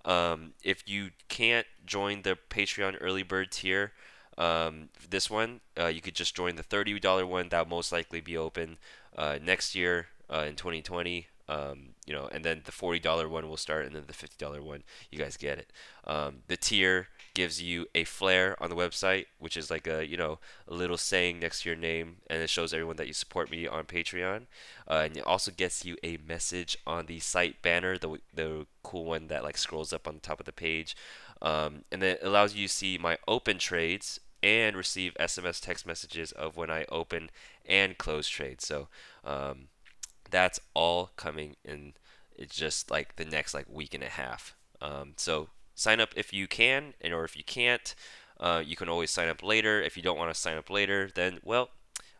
Um, 0.05 0.55
if 0.63 0.89
you 0.89 1.11
can't 1.29 1.67
join 1.85 2.23
the 2.23 2.39
Patreon 2.51 2.97
early 3.01 3.23
bird 3.23 3.51
tier, 3.53 3.93
Um, 4.39 4.91
this 5.09 5.31
one, 5.31 5.61
uh, 5.81 5.87
you 5.87 6.03
could 6.03 6.15
just 6.15 6.37
join 6.37 6.57
the 6.57 6.63
$30 6.63 7.25
one 7.25 7.49
that 7.49 7.61
will 7.69 7.77
most 7.77 7.91
likely 7.93 8.21
be 8.21 8.37
open 8.37 8.79
uh, 9.17 9.39
next 9.43 9.75
year 9.75 10.09
uh, 10.31 10.45
in 10.49 10.57
2020. 10.57 11.29
Um, 11.49 11.95
you 12.07 12.13
know, 12.13 12.29
and 12.33 12.45
then 12.45 12.63
the 12.65 12.73
$40 12.73 13.31
one 13.31 13.49
will 13.49 13.57
start, 13.57 13.87
and 13.87 13.95
then 13.95 14.05
the 14.07 14.13
$50 14.13 14.61
one, 14.61 14.83
you 15.11 15.19
guys 15.19 15.37
get 15.37 15.59
it. 15.59 15.73
Um, 16.05 16.43
the 16.49 16.57
tier 16.57 17.09
gives 17.37 17.61
you 17.61 17.87
a 17.95 18.03
flare 18.05 18.57
on 18.63 18.71
the 18.71 18.75
website, 18.75 19.27
which 19.39 19.59
is 19.59 19.71
like 19.71 19.87
a 19.87 20.07
you 20.09 20.17
know 20.17 20.39
a 20.67 20.73
little 20.73 20.97
saying 20.97 21.39
next 21.39 21.63
to 21.63 21.69
your 21.69 21.77
name, 21.77 22.17
and 22.31 22.43
it 22.43 22.49
shows 22.49 22.73
everyone 22.73 22.97
that 22.97 23.07
you 23.07 23.13
support 23.13 23.51
me 23.51 23.69
on 23.69 23.85
Patreon. 23.85 24.47
Uh, 24.89 25.03
and 25.05 25.19
it 25.19 25.27
also 25.27 25.51
gets 25.51 25.85
you 25.85 25.99
a 26.03 26.17
message 26.27 26.79
on 26.87 27.05
the 27.05 27.21
site 27.21 27.61
banner, 27.61 27.99
the 27.99 28.19
the 28.33 28.67
cool 28.83 29.05
one 29.05 29.27
that 29.27 29.45
like 29.45 29.59
scrolls 29.59 29.93
up 29.93 30.09
on 30.09 30.15
the 30.15 30.21
top 30.21 30.41
of 30.41 30.47
the 30.47 30.53
page, 30.53 30.97
um, 31.43 31.85
and 31.93 32.01
then 32.01 32.15
it 32.15 32.21
allows 32.23 32.55
you 32.55 32.67
to 32.67 32.73
see 32.73 32.97
my 32.97 33.19
open 33.29 33.59
trades 33.59 34.19
and 34.43 34.75
receive 34.75 35.15
SMS 35.21 35.61
text 35.61 35.87
messages 35.87 36.33
of 36.33 36.57
when 36.57 36.71
I 36.71 36.87
open 36.89 37.31
and 37.67 37.99
close 37.99 38.29
trades. 38.29 38.67
So 38.67 38.89
um, 39.25 39.69
that's 40.31 40.59
all 40.73 41.11
coming 41.17 41.57
in. 41.65 41.93
It's 42.35 42.57
just 42.57 42.91
like 42.91 43.17
the 43.17 43.27
next 43.27 43.53
like 43.53 43.67
week 43.69 43.93
and 43.93 44.03
a 44.03 44.09
half. 44.09 44.57
Um, 44.81 45.13
so 45.17 45.49
sign 45.77 46.01
up 46.01 46.11
if 46.17 46.33
you 46.33 46.49
can, 46.49 46.95
and 47.01 47.15
or 47.15 47.25
if 47.25 47.37
you 47.37 47.45
can't, 47.45 47.95
uh, 48.41 48.63
you 48.67 48.75
can 48.75 48.89
always 48.89 49.13
sign 49.13 49.29
up 49.29 49.43
later. 49.43 49.81
If 49.81 49.97
you 49.97 50.03
don't 50.03 50.19
want 50.19 50.35
to 50.35 50.41
sign 50.41 50.57
up 50.57 50.69
later, 50.69 51.09
then 51.15 51.39
well, 51.45 51.71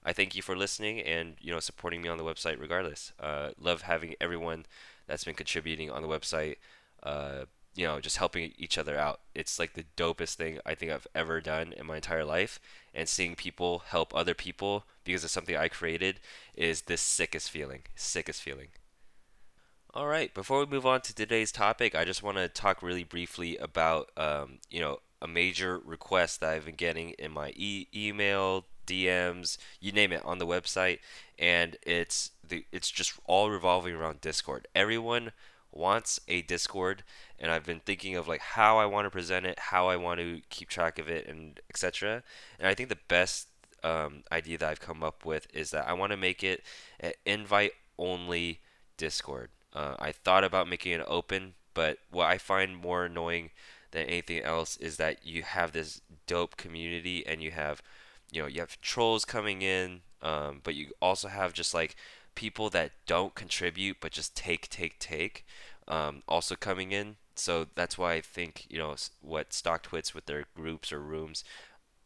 I 0.05 0.13
thank 0.13 0.37
you 0.37 0.43
for 0.43 0.55
listening 0.57 1.01
and 1.01 1.35
you 1.41 1.53
know 1.53 1.59
supporting 1.59 2.01
me 2.03 2.09
on 2.09 2.19
the 2.19 2.25
website 2.25 2.61
regardless. 2.61 3.13
Uh, 3.19 3.51
love 3.59 3.83
having 3.83 4.15
everyone 4.21 4.67
that's 5.09 5.25
been 5.25 5.35
contributing 5.35 5.91
on 5.91 6.03
the 6.03 6.09
website. 6.09 6.57
Uh, 7.03 7.47
you 7.75 7.87
know, 7.87 8.01
just 8.01 8.17
helping 8.17 8.55
each 8.57 8.79
other 8.79 8.97
out. 8.99 9.21
It's 9.35 9.59
like 9.59 9.75
the 9.75 9.85
dopest 9.97 10.37
thing 10.37 10.59
I 10.65 10.75
think 10.75 10.91
I've 10.91 11.07
ever 11.15 11.43
done 11.43 11.75
in 11.75 11.87
my 11.87 11.97
entire 11.97 12.25
life. 12.25 12.59
And 12.95 13.07
seeing 13.07 13.35
people 13.35 13.81
help 13.89 14.15
other 14.15 14.33
people 14.33 14.87
because 15.05 15.25
of 15.25 15.31
something 15.31 15.55
I 15.55 15.69
created 15.69 16.19
is 16.55 16.83
the 16.83 16.97
sickest 16.97 17.51
feeling. 17.51 17.83
Sickest 17.95 18.41
feeling. 18.41 18.69
All 19.97 20.09
right, 20.09 20.35
before 20.35 20.59
we 20.59 20.67
move 20.67 20.85
on 20.85 21.01
to 21.01 21.15
today's 21.15 21.51
topic, 21.51 21.95
I 21.95 22.05
just 22.05 22.23
want 22.23 22.37
to 22.37 22.49
talk 22.49 22.83
really 22.83 23.03
briefly 23.03 23.57
about, 23.57 24.11
um, 24.19 24.59
you 24.69 24.79
know, 24.79 24.99
a 25.23 25.27
major 25.27 25.79
request 25.79 26.41
that 26.41 26.51
I've 26.51 26.67
been 26.67 26.75
getting 26.75 27.13
in 27.13 27.33
my 27.33 27.55
e- 27.57 27.87
email, 27.97 28.67
DMs, 28.87 29.57
you 29.81 29.93
name 29.93 30.13
it, 30.13 30.23
on 30.23 30.37
the 30.37 30.47
website, 30.47 30.99
and 31.39 31.79
it's 31.83 32.33
the 32.47 32.67
it's 32.73 32.91
just 32.91 33.15
all 33.25 33.49
revolving 33.49 33.95
around 33.95 34.21
Discord. 34.21 34.69
Everyone 34.75 35.33
wants 35.73 36.21
a 36.29 36.43
Discord, 36.43 37.03
and 37.39 37.51
I've 37.51 37.65
been 37.65 37.81
thinking 37.81 38.17
of 38.17 38.29
like 38.29 38.43
how 38.43 38.77
I 38.77 38.85
want 38.85 39.07
to 39.07 39.11
present 39.11 39.47
it, 39.47 39.59
how 39.59 39.89
I 39.89 39.97
want 39.97 40.21
to 40.21 40.43
keep 40.51 40.69
track 40.69 40.99
of 40.99 41.09
it, 41.09 41.27
and 41.27 41.59
etc. 41.71 42.23
And 42.59 42.69
I 42.69 42.75
think 42.75 42.91
the 42.91 42.99
best 43.09 43.49
um, 43.83 44.25
idea 44.31 44.59
that 44.59 44.69
I've 44.69 44.79
come 44.79 45.03
up 45.03 45.25
with 45.25 45.47
is 45.55 45.71
that 45.71 45.89
I 45.89 45.95
want 45.95 46.11
to 46.13 46.19
make 46.19 46.45
it 46.45 46.63
an 47.01 47.13
invite 47.25 47.73
only 47.99 48.61
Discord. 48.99 49.49
Uh, 49.77 49.97
I 49.99 50.13
thought 50.13 50.45
about 50.45 50.69
making 50.69 50.93
it 50.93 51.05
open, 51.07 51.55
but 51.75 51.99
what 52.11 52.27
I 52.27 52.39
find 52.39 52.77
more 52.77 53.05
annoying 53.07 53.51
than 53.93 54.07
anything 54.07 54.43
else 54.43 54.77
is 54.79 54.97
that 54.97 55.27
you 55.27 55.43
have 55.43 55.73
this 55.73 56.01
dope 56.27 56.57
community 56.57 57.27
and 57.27 57.43
you 57.43 57.51
have, 57.53 57.83
you 58.33 58.43
know, 58.43 58.49
you 58.49 58.61
have 58.61 58.81
trolls 58.81 59.25
coming 59.25 59.63
in, 59.63 60.01
um, 60.23 60.61
but 60.65 60.75
you 60.75 60.89
also 61.03 61.29
have 61.29 61.53
just 61.53 61.75
like 61.75 61.97
people 62.35 62.71
that 62.71 62.93
don't 63.07 63.35
contribute 63.35 63.99
but 64.01 64.13
just 64.13 64.37
take, 64.37 64.69
take, 64.71 64.99
take, 64.99 65.47
um, 65.89 66.23
also 66.29 66.57
coming 66.57 66.93
in. 66.93 67.17
So 67.37 67.67
that's 67.75 67.99
why 67.99 68.15
I 68.15 68.21
think, 68.23 68.67
you 68.71 68.79
know, 68.79 68.97
what 69.21 69.51
StockTwits 69.51 70.15
with 70.15 70.27
their 70.27 70.47
groups 70.55 70.93
or 70.93 71.01
rooms 71.01 71.45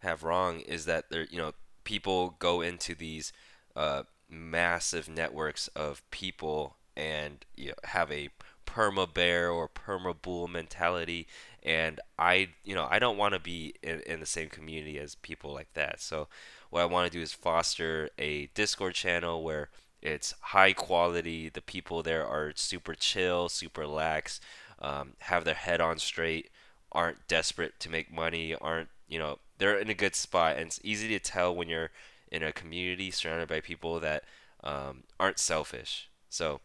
have 0.00 0.22
wrong 0.22 0.60
is 0.60 0.84
that 0.86 1.10
they're 1.10 1.26
you 1.30 1.38
know 1.38 1.52
people 1.84 2.36
go 2.38 2.60
into 2.60 2.94
these 2.94 3.32
uh, 3.76 4.02
massive 4.28 5.08
networks 5.08 5.68
of 5.68 6.02
people 6.10 6.76
and 7.00 7.44
you 7.56 7.68
know, 7.68 7.74
have 7.84 8.10
a 8.12 8.28
perma 8.66 9.12
bear 9.12 9.50
or 9.50 9.68
perma 9.68 10.14
bull 10.20 10.46
mentality 10.46 11.26
and 11.62 11.98
I 12.18 12.50
you 12.64 12.74
know 12.74 12.86
I 12.88 12.98
don't 13.00 13.16
want 13.16 13.34
to 13.34 13.40
be 13.40 13.74
in, 13.82 14.00
in 14.06 14.20
the 14.20 14.26
same 14.26 14.48
community 14.48 14.98
as 14.98 15.16
people 15.16 15.52
like 15.52 15.72
that 15.74 16.00
so 16.00 16.28
what 16.70 16.82
I 16.82 16.84
want 16.84 17.10
to 17.10 17.18
do 17.18 17.22
is 17.22 17.32
foster 17.32 18.10
a 18.18 18.46
Discord 18.54 18.94
channel 18.94 19.42
where 19.42 19.70
it's 20.00 20.34
high 20.40 20.72
quality 20.72 21.48
the 21.48 21.60
people 21.60 22.02
there 22.02 22.26
are 22.26 22.52
super 22.54 22.94
chill 22.94 23.48
super 23.48 23.86
lax 23.86 24.40
um, 24.80 25.14
have 25.20 25.44
their 25.44 25.54
head 25.54 25.80
on 25.80 25.98
straight 25.98 26.50
aren't 26.92 27.26
desperate 27.28 27.78
to 27.80 27.88
make 27.90 28.12
money, 28.12 28.54
aren't, 28.54 28.88
you 29.08 29.18
know, 29.18 29.38
they're 29.58 29.78
in 29.78 29.90
a 29.90 29.94
good 29.94 30.14
spot. 30.14 30.56
And 30.56 30.66
it's 30.66 30.80
easy 30.82 31.08
to 31.08 31.18
tell 31.18 31.54
when 31.54 31.68
you're 31.68 31.90
in 32.30 32.42
a 32.42 32.52
community 32.52 33.10
surrounded 33.10 33.48
by 33.48 33.60
people 33.60 34.00
that 34.00 34.24
um, 34.64 35.04
aren't 35.18 35.38
selfish. 35.38 36.08
So, 36.28 36.60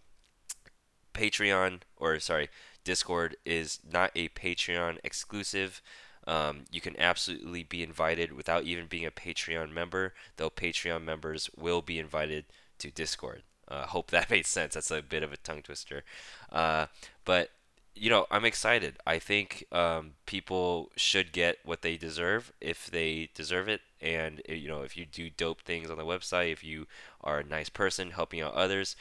Patreon, 1.15 1.81
or 1.97 2.19
sorry, 2.19 2.49
Discord 2.83 3.35
is 3.45 3.79
not 3.91 4.11
a 4.15 4.29
Patreon 4.29 4.99
exclusive. 5.03 5.81
Um, 6.27 6.65
you 6.71 6.81
can 6.81 6.99
absolutely 6.99 7.63
be 7.63 7.83
invited 7.83 8.31
without 8.31 8.63
even 8.63 8.87
being 8.87 9.05
a 9.05 9.11
Patreon 9.11 9.71
member, 9.71 10.13
though 10.37 10.49
Patreon 10.49 11.03
members 11.03 11.49
will 11.55 11.81
be 11.81 11.99
invited 11.99 12.45
to 12.79 12.91
Discord. 12.91 13.43
Uh, 13.67 13.85
hope 13.87 14.07
that 14.11 14.29
made 14.29 14.45
sense. 14.45 14.75
That's 14.75 14.91
a 14.91 15.01
bit 15.01 15.23
of 15.23 15.33
a 15.33 15.37
tongue 15.37 15.61
twister. 15.61 16.03
Uh, 16.51 16.87
but 17.25 17.49
you 17.97 18.09
know, 18.09 18.27
I'm 18.29 18.43
excited. 18.43 18.97
I 19.07 19.19
think 19.19 19.65
um, 19.71 20.11
people 20.25 20.91
should 20.97 21.31
get 21.31 21.59
what 21.63 21.81
they 21.81 21.95
deserve 21.95 22.51
if 22.59 22.87
they 22.87 23.29
deserve 23.33 23.69
it. 23.69 23.81
And 24.01 24.41
uh, 24.49 24.53
you 24.53 24.67
know, 24.67 24.81
if 24.81 24.97
you 24.97 25.05
do 25.05 25.29
dope 25.29 25.61
things 25.61 25.89
on 25.89 25.97
the 25.97 26.05
website, 26.05 26.51
if 26.51 26.63
you 26.63 26.87
are 27.21 27.39
a 27.39 27.43
nice 27.43 27.69
person 27.69 28.11
helping 28.11 28.41
out 28.41 28.53
others, 28.53 28.95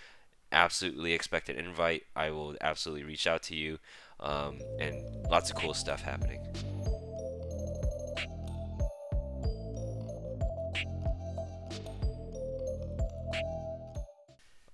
absolutely 0.54 1.12
expect 1.12 1.49
an 1.50 1.56
invite. 1.56 2.04
I 2.16 2.30
will 2.30 2.56
absolutely 2.61 3.04
reach 3.04 3.26
out 3.26 3.42
to 3.44 3.56
you, 3.56 3.78
um, 4.20 4.61
and 4.80 4.96
lots 5.28 5.50
of 5.50 5.56
cool 5.56 5.75
stuff 5.75 6.00
happening. 6.00 6.40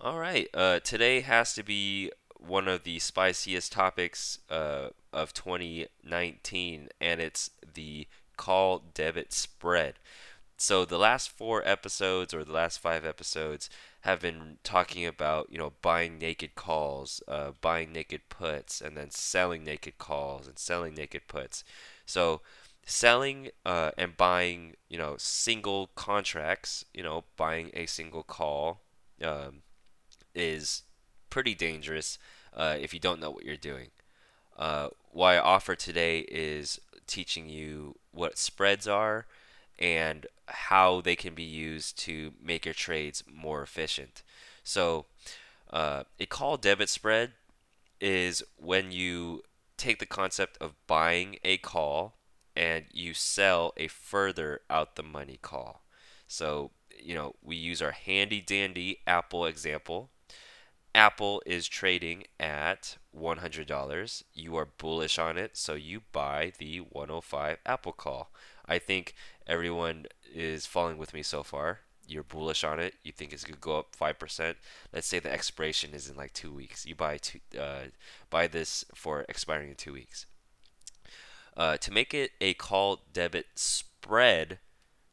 All 0.01 0.19
right, 0.19 0.49
uh, 0.55 0.81
today 0.81 1.21
has 1.21 1.55
to 1.55 1.63
be 1.63 2.11
one 2.39 2.69
of 2.69 2.85
the 2.85 2.99
spiciest 2.99 3.73
topics 3.73 4.39
uh, 4.49 4.89
of 5.13 5.35
2019, 5.35 6.89
and 7.01 7.21
it's 7.21 7.51
the 7.75 8.07
call 8.37 8.83
debit 8.95 9.33
spread. 9.33 9.95
So 10.61 10.85
the 10.85 10.99
last 10.99 11.31
four 11.31 11.67
episodes 11.67 12.35
or 12.35 12.45
the 12.45 12.53
last 12.53 12.81
five 12.81 13.03
episodes 13.03 13.71
have 14.03 14.21
been 14.21 14.59
talking 14.63 15.07
about 15.07 15.49
you 15.51 15.57
know 15.57 15.73
buying 15.81 16.19
naked 16.19 16.55
calls, 16.55 17.23
uh, 17.27 17.53
buying 17.63 17.95
naked 17.95 18.29
puts, 18.29 18.83
and 18.83 18.95
then 18.95 19.11
selling 19.11 19.65
naked 19.65 19.97
calls 19.97 20.47
and 20.47 20.59
selling 20.59 20.95
naked 20.95 21.23
puts. 21.29 21.65
So 22.05 22.43
selling 22.85 23.49
uh, 23.65 23.93
and 23.97 24.19
buying 24.19 24.77
you 24.91 24.99
know 24.99 25.15
single 25.17 25.89
contracts, 25.95 26.85
you 26.93 27.03
know 27.03 27.25
buying 27.39 27.71
a 27.73 27.87
single 27.87 28.23
call 28.23 28.83
um, 29.25 29.63
is 30.35 30.83
pretty 31.31 31.55
dangerous 31.55 32.19
uh, 32.55 32.77
if 32.79 32.93
you 32.93 33.01
don't 33.01 33.19
know 33.19 33.31
what 33.31 33.47
you're 33.47 33.57
doing. 33.57 33.89
Uh, 34.59 34.91
what 35.11 35.29
I 35.29 35.39
offer 35.39 35.75
today 35.75 36.19
is 36.19 36.79
teaching 37.07 37.49
you 37.49 37.97
what 38.13 38.37
spreads 38.37 38.87
are 38.87 39.25
and 39.81 40.27
how 40.51 41.01
they 41.01 41.17
can 41.17 41.35
be 41.35 41.43
used 41.43 41.99
to 42.01 42.33
make 42.43 42.65
your 42.65 42.75
trades 42.75 43.23
more 43.33 43.63
efficient. 43.63 44.23
So, 44.63 45.07
uh, 45.71 46.05
a 46.19 46.27
call 46.27 46.57
debit 46.57 46.89
spread 46.89 47.33
is 48.01 48.43
when 48.57 48.93
you 48.93 49.43
take 49.77 49.99
the 49.99 50.07
concept 50.07 50.59
of 50.61 50.75
buying 50.87 51.37
a 51.45 51.57
call 51.59 52.17
and 52.57 52.85
you 52.93 53.15
sell 53.15 53.73
a 53.77 53.89
further 53.89 54.61
out 54.69 54.97
the 54.97 55.03
money 55.03 55.39
call. 55.41 55.83
So, 56.27 56.71
you 57.03 57.15
know, 57.15 57.35
we 57.43 57.57
use 57.57 57.81
our 57.81 57.93
handy 57.93 58.41
dandy 58.41 58.99
Apple 59.07 59.47
example 59.47 60.11
Apple 60.95 61.41
is 61.47 61.69
trading 61.69 62.25
at 62.39 62.97
$100. 63.17 64.23
You 64.35 64.57
are 64.57 64.69
bullish 64.77 65.19
on 65.19 65.39
it, 65.39 65.57
so 65.57 65.75
you 65.75 66.03
buy 66.13 66.53
the 66.59 66.79
105 66.79 67.59
Apple 67.65 67.93
call. 67.93 68.33
I 68.67 68.79
think 68.79 69.15
everyone 69.47 70.07
is 70.33 70.67
falling 70.67 70.99
with 70.99 71.15
me 71.15 71.23
so 71.23 71.43
far. 71.43 71.81
You're 72.07 72.25
bullish 72.25 72.65
on 72.65 72.81
it. 72.81 72.95
You 73.05 73.13
think 73.13 73.33
it's 73.33 73.45
going 73.45 73.55
to 73.55 73.61
go 73.61 73.79
up 73.79 73.95
5%. 73.97 74.55
Let's 74.93 75.07
say 75.07 75.21
the 75.21 75.33
expiration 75.33 75.95
is 75.95 76.09
in 76.09 76.17
like 76.17 76.33
2 76.33 76.53
weeks. 76.53 76.85
You 76.85 76.95
buy 76.95 77.19
two, 77.19 77.39
uh, 77.59 77.89
buy 78.31 78.47
this 78.47 78.85
for 78.95 79.25
expiring 79.29 79.71
in 79.71 79.77
2 79.77 79.93
weeks. 79.93 80.27
Uh, 81.57 81.77
to 81.77 81.93
make 81.93 82.15
it 82.15 82.33
a 82.41 82.55
call 82.55 83.03
debit 83.13 83.47
spread, 83.55 84.59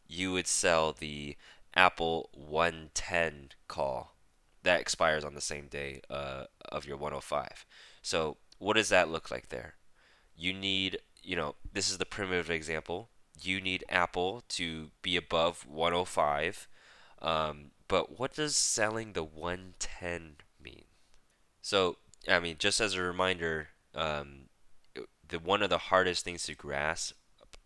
you 0.07 0.31
would 0.31 0.47
sell 0.47 0.93
the 0.93 1.35
Apple 1.75 2.29
110 2.33 3.49
call 3.67 4.17
that 4.67 4.81
expires 4.81 5.23
on 5.23 5.33
the 5.33 5.41
same 5.41 5.67
day 5.67 6.01
uh, 6.09 6.43
of 6.69 6.85
your 6.85 6.97
105. 6.97 7.65
So 8.01 8.37
what 8.59 8.75
does 8.75 8.89
that 8.89 9.09
look 9.09 9.31
like 9.31 9.49
there? 9.49 9.75
You 10.35 10.53
need, 10.53 10.99
you 11.23 11.35
know, 11.35 11.55
this 11.71 11.89
is 11.89 11.97
the 11.97 12.05
primitive 12.05 12.49
example. 12.51 13.09
You 13.41 13.61
need 13.61 13.83
Apple 13.89 14.43
to 14.49 14.91
be 15.01 15.15
above 15.15 15.65
105. 15.67 16.67
Um, 17.21 17.71
but 17.87 18.19
what 18.19 18.35
does 18.35 18.55
selling 18.55 19.13
the 19.13 19.23
110 19.23 20.37
mean? 20.63 20.85
So, 21.61 21.97
I 22.27 22.39
mean, 22.39 22.57
just 22.59 22.79
as 22.79 22.95
a 22.95 23.01
reminder, 23.01 23.69
um, 23.95 24.49
the 25.27 25.39
one 25.39 25.61
of 25.61 25.69
the 25.69 25.77
hardest 25.77 26.23
things 26.23 26.43
to 26.43 26.55
grasp 26.55 27.15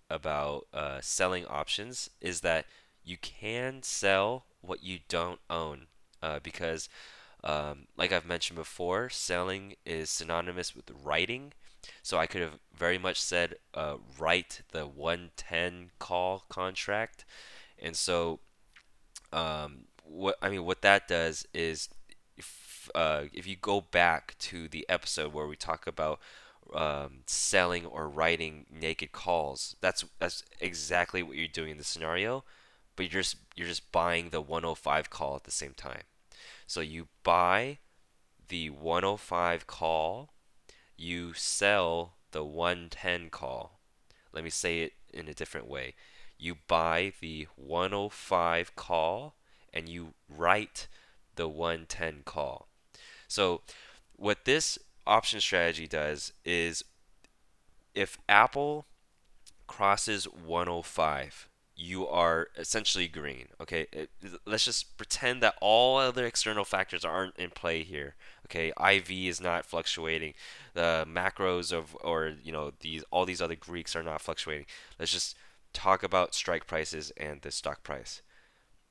about 0.09 0.67
uh, 0.73 0.99
selling 1.01 1.45
options 1.45 2.09
is 2.19 2.41
that 2.41 2.65
you 3.03 3.17
can 3.17 3.83
sell 3.83 4.45
what 4.61 4.83
you 4.83 4.99
don't 5.07 5.39
own 5.49 5.87
uh, 6.21 6.39
because 6.41 6.89
um, 7.43 7.87
like 7.97 8.11
I've 8.11 8.25
mentioned 8.25 8.57
before, 8.57 9.09
selling 9.09 9.75
is 9.85 10.09
synonymous 10.09 10.75
with 10.75 10.91
writing. 11.03 11.53
So 12.03 12.17
I 12.17 12.27
could 12.27 12.41
have 12.41 12.59
very 12.75 12.97
much 12.97 13.21
said 13.21 13.55
uh, 13.73 13.97
write 14.19 14.61
the 14.71 14.85
110 14.85 15.91
call 15.99 16.45
contract. 16.49 17.25
And 17.79 17.95
so 17.95 18.39
um, 19.33 19.85
what 20.03 20.37
I 20.41 20.49
mean, 20.49 20.65
what 20.65 20.81
that 20.81 21.07
does 21.07 21.45
is 21.53 21.89
if 22.37 22.89
uh, 22.95 23.23
if 23.33 23.47
you 23.47 23.55
go 23.55 23.81
back 23.81 24.35
to 24.39 24.67
the 24.67 24.85
episode 24.89 25.33
where 25.33 25.47
we 25.47 25.55
talk 25.55 25.87
about 25.87 26.19
um, 26.73 27.19
selling 27.25 27.85
or 27.85 28.09
writing 28.09 28.65
naked 28.71 29.11
calls, 29.11 29.75
that's 29.81 30.05
that's 30.19 30.43
exactly 30.59 31.23
what 31.23 31.37
you're 31.37 31.47
doing 31.47 31.71
in 31.71 31.77
the 31.77 31.83
scenario, 31.83 32.43
but 32.95 33.03
you're 33.03 33.21
just 33.21 33.37
you're 33.55 33.67
just 33.67 33.91
buying 33.91 34.29
the 34.29 34.41
105 34.41 35.09
call 35.09 35.35
at 35.35 35.43
the 35.43 35.51
same 35.51 35.73
time. 35.73 36.03
So 36.67 36.81
you 36.81 37.07
buy 37.23 37.79
the 38.47 38.69
105 38.69 39.67
call, 39.67 40.30
you 41.01 41.33
sell 41.33 42.13
the 42.31 42.43
110 42.43 43.29
call. 43.29 43.79
Let 44.31 44.43
me 44.43 44.49
say 44.49 44.81
it 44.81 44.93
in 45.13 45.27
a 45.27 45.33
different 45.33 45.67
way. 45.67 45.95
You 46.37 46.55
buy 46.67 47.13
the 47.19 47.47
105 47.55 48.75
call 48.75 49.35
and 49.73 49.89
you 49.89 50.13
write 50.29 50.87
the 51.35 51.47
110 51.47 52.21
call. 52.25 52.67
So, 53.27 53.61
what 54.15 54.45
this 54.45 54.77
option 55.07 55.39
strategy 55.41 55.87
does 55.87 56.33
is 56.45 56.83
if 57.95 58.17
Apple 58.29 58.85
crosses 59.67 60.25
105, 60.25 61.47
you 61.81 62.07
are 62.07 62.49
essentially 62.57 63.07
green. 63.07 63.47
Okay, 63.59 63.87
let's 64.45 64.65
just 64.65 64.97
pretend 64.97 65.41
that 65.41 65.55
all 65.61 65.97
other 65.97 66.25
external 66.25 66.63
factors 66.63 67.03
aren't 67.03 67.35
in 67.37 67.49
play 67.49 67.83
here. 67.83 68.15
Okay, 68.45 68.71
IV 68.79 69.09
is 69.09 69.41
not 69.41 69.65
fluctuating, 69.65 70.35
the 70.73 71.05
macros 71.07 71.73
of 71.73 71.97
or 72.01 72.33
you 72.43 72.51
know 72.51 72.71
these 72.81 73.03
all 73.09 73.25
these 73.25 73.41
other 73.41 73.55
Greeks 73.55 73.95
are 73.95 74.03
not 74.03 74.21
fluctuating. 74.21 74.67
Let's 74.99 75.11
just 75.11 75.35
talk 75.73 76.03
about 76.03 76.35
strike 76.35 76.67
prices 76.67 77.11
and 77.17 77.41
the 77.41 77.51
stock 77.51 77.83
price. 77.83 78.21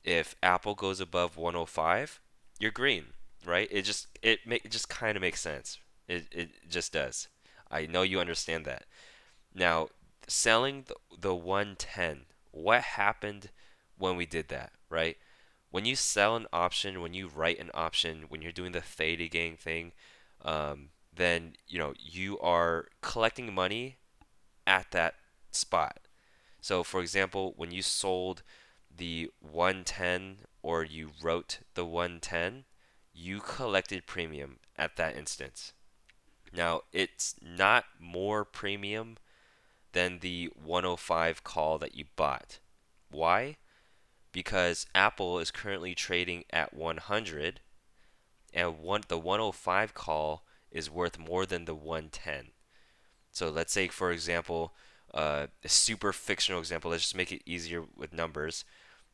If 0.03 0.35
Apple 0.43 0.75
goes 0.75 0.99
above 1.01 1.37
105, 1.37 2.21
you're 2.59 2.71
green, 2.71 3.07
right? 3.47 3.69
It 3.71 3.83
just 3.83 4.09
it, 4.23 4.41
make, 4.47 4.65
it 4.65 4.73
just 4.73 4.89
kind 4.89 5.17
of 5.17 5.21
makes 5.21 5.41
sense. 5.41 5.79
It, 6.09 6.27
it 6.33 6.51
just 6.69 6.93
does. 6.93 7.29
I 7.71 7.87
know 7.87 8.03
you 8.03 8.19
understand 8.19 8.65
that. 8.65 8.85
Now, 9.55 9.91
selling 10.27 10.87
the, 10.89 10.97
the 11.17 11.35
110, 11.35 12.23
what 12.53 12.83
happened 12.83 13.51
when 13.99 14.17
we 14.17 14.27
did 14.27 14.49
that, 14.49 14.73
right? 14.89 15.17
When 15.71 15.85
you 15.85 15.95
sell 15.95 16.37
an 16.37 16.47
option, 16.53 17.01
when 17.01 17.15
you 17.15 17.29
write 17.29 17.61
an 17.61 17.71
option, 17.75 18.25
when 18.29 18.43
you're 18.43 18.53
doing 18.53 18.73
the 18.73 18.81
theta 18.81 19.29
gang 19.29 19.57
thing, 19.57 19.93
um, 20.43 20.89
then 21.15 21.55
you 21.69 21.79
know 21.79 21.93
you 21.99 22.39
are 22.41 22.87
collecting 23.03 23.55
money 23.55 23.99
at 24.67 24.91
that 24.91 25.15
spot. 25.51 25.99
So, 26.61 26.83
for 26.83 27.01
example, 27.01 27.55
when 27.57 27.71
you 27.71 27.83
sold 27.83 28.43
the 28.95 29.31
110 29.41 30.39
or 30.63 30.85
you 30.85 31.11
wrote 31.23 31.61
the 31.75 31.85
110, 31.85 32.65
you 33.15 33.41
collected 33.41 34.07
premium 34.07 34.59
at 34.77 34.97
that 34.97 35.17
instance. 35.17 35.73
Now, 36.53 36.83
it's 36.93 37.35
not 37.41 37.85
more 37.99 38.45
premium 38.45 39.17
than 39.93 40.21
the 40.21 40.51
105 40.55 41.45
call 41.45 41.79
that 41.79 41.95
you 41.95 42.05
bought. 42.17 42.59
Why? 43.11 43.57
Because 44.33 44.87
Apple 44.95 45.39
is 45.39 45.51
currently 45.51 45.95
trading 45.95 46.45
at 46.51 46.73
100 46.73 47.61
and 48.53 48.79
one 48.79 49.03
the 49.09 49.19
105 49.19 49.95
call 49.95 50.45
is 50.71 50.91
worth 50.91 51.19
more 51.19 51.47
than 51.47 51.65
the 51.65 51.75
110. 51.75 52.53
So 53.33 53.49
let's 53.49 53.73
say 53.73 53.89
for 53.89 54.13
example, 54.13 54.75
uh, 55.13 55.49
a 55.65 55.69
super 55.69 56.13
fictional 56.13 56.61
example, 56.61 56.91
let's 56.91 57.05
just 57.05 57.17
make 57.17 57.33
it 57.33 57.43
easier 57.45 57.85
with 57.97 58.13
numbers, 58.13 58.65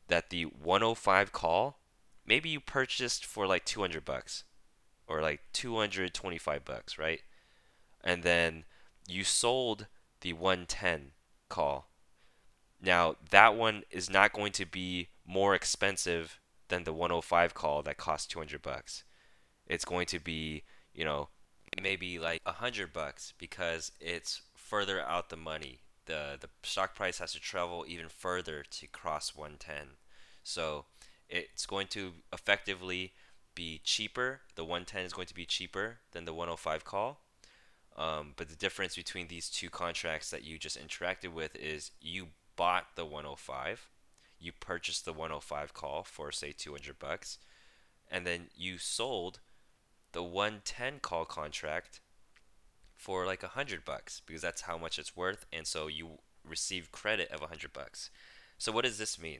that 0.07 0.29
the 0.29 0.43
105 0.43 1.31
call 1.31 1.79
maybe 2.25 2.49
you 2.49 2.59
purchased 2.59 3.25
for 3.25 3.47
like 3.47 3.65
200 3.65 4.03
bucks 4.05 4.43
or 5.07 5.21
like 5.21 5.39
225 5.53 6.65
bucks, 6.65 6.97
right? 6.97 7.21
And 8.03 8.23
then 8.23 8.65
you 9.07 9.23
sold 9.23 9.87
the 10.27 10.33
110 10.33 11.11
call. 11.47 11.87
Now, 12.81 13.15
that 13.29 13.55
one 13.55 13.83
is 13.89 14.09
not 14.09 14.33
going 14.33 14.51
to 14.53 14.65
be 14.65 15.07
more 15.25 15.55
expensive 15.55 16.41
than 16.67 16.83
the 16.83 16.91
105 16.91 17.53
call 17.53 17.81
that 17.83 17.95
costs 17.95 18.27
200 18.27 18.61
bucks. 18.61 19.05
It's 19.67 19.85
going 19.85 20.05
to 20.07 20.19
be, 20.19 20.63
you 20.93 21.05
know, 21.05 21.29
maybe 21.81 22.19
like 22.19 22.41
100 22.43 22.91
bucks 22.91 23.33
because 23.37 23.93
it's 24.01 24.41
further 24.53 24.99
out 24.99 25.29
the 25.29 25.37
money. 25.37 25.79
The 26.07 26.37
the 26.39 26.49
stock 26.63 26.93
price 26.93 27.19
has 27.19 27.31
to 27.31 27.39
travel 27.39 27.85
even 27.87 28.09
further 28.09 28.63
to 28.69 28.87
cross 28.87 29.33
110. 29.33 29.95
So, 30.43 30.85
it's 31.29 31.65
going 31.65 31.87
to 31.87 32.11
effectively 32.33 33.13
be 33.55 33.79
cheaper. 33.81 34.41
The 34.55 34.65
110 34.65 35.05
is 35.05 35.13
going 35.13 35.27
to 35.27 35.33
be 35.33 35.45
cheaper 35.45 35.99
than 36.11 36.25
the 36.25 36.33
105 36.33 36.83
call 36.83 37.21
um, 37.97 38.33
but 38.35 38.49
the 38.49 38.55
difference 38.55 38.95
between 38.95 39.27
these 39.27 39.49
two 39.49 39.69
contracts 39.69 40.29
that 40.29 40.43
you 40.43 40.59
just 40.59 40.79
interacted 40.79 41.33
with 41.33 41.55
is 41.55 41.91
you 41.99 42.27
bought 42.55 42.95
the 42.95 43.05
105, 43.05 43.89
you 44.39 44.51
purchased 44.51 45.05
the 45.05 45.13
105 45.13 45.73
call 45.73 46.03
for 46.03 46.31
say 46.31 46.51
200 46.51 46.99
bucks, 46.99 47.39
and 48.09 48.25
then 48.25 48.47
you 48.55 48.77
sold 48.77 49.39
the 50.11 50.21
110 50.21 50.99
call 50.99 51.25
contract 51.25 51.99
for 52.95 53.25
like 53.25 53.41
100 53.41 53.83
bucks 53.83 54.21
because 54.25 54.41
that's 54.41 54.61
how 54.61 54.77
much 54.77 54.99
it's 54.99 55.15
worth, 55.15 55.45
and 55.51 55.65
so 55.65 55.87
you 55.87 56.19
receive 56.47 56.91
credit 56.91 57.29
of 57.31 57.41
100 57.41 57.73
bucks. 57.73 58.11
So 58.59 58.71
what 58.71 58.85
does 58.85 58.99
this 58.99 59.19
mean? 59.19 59.39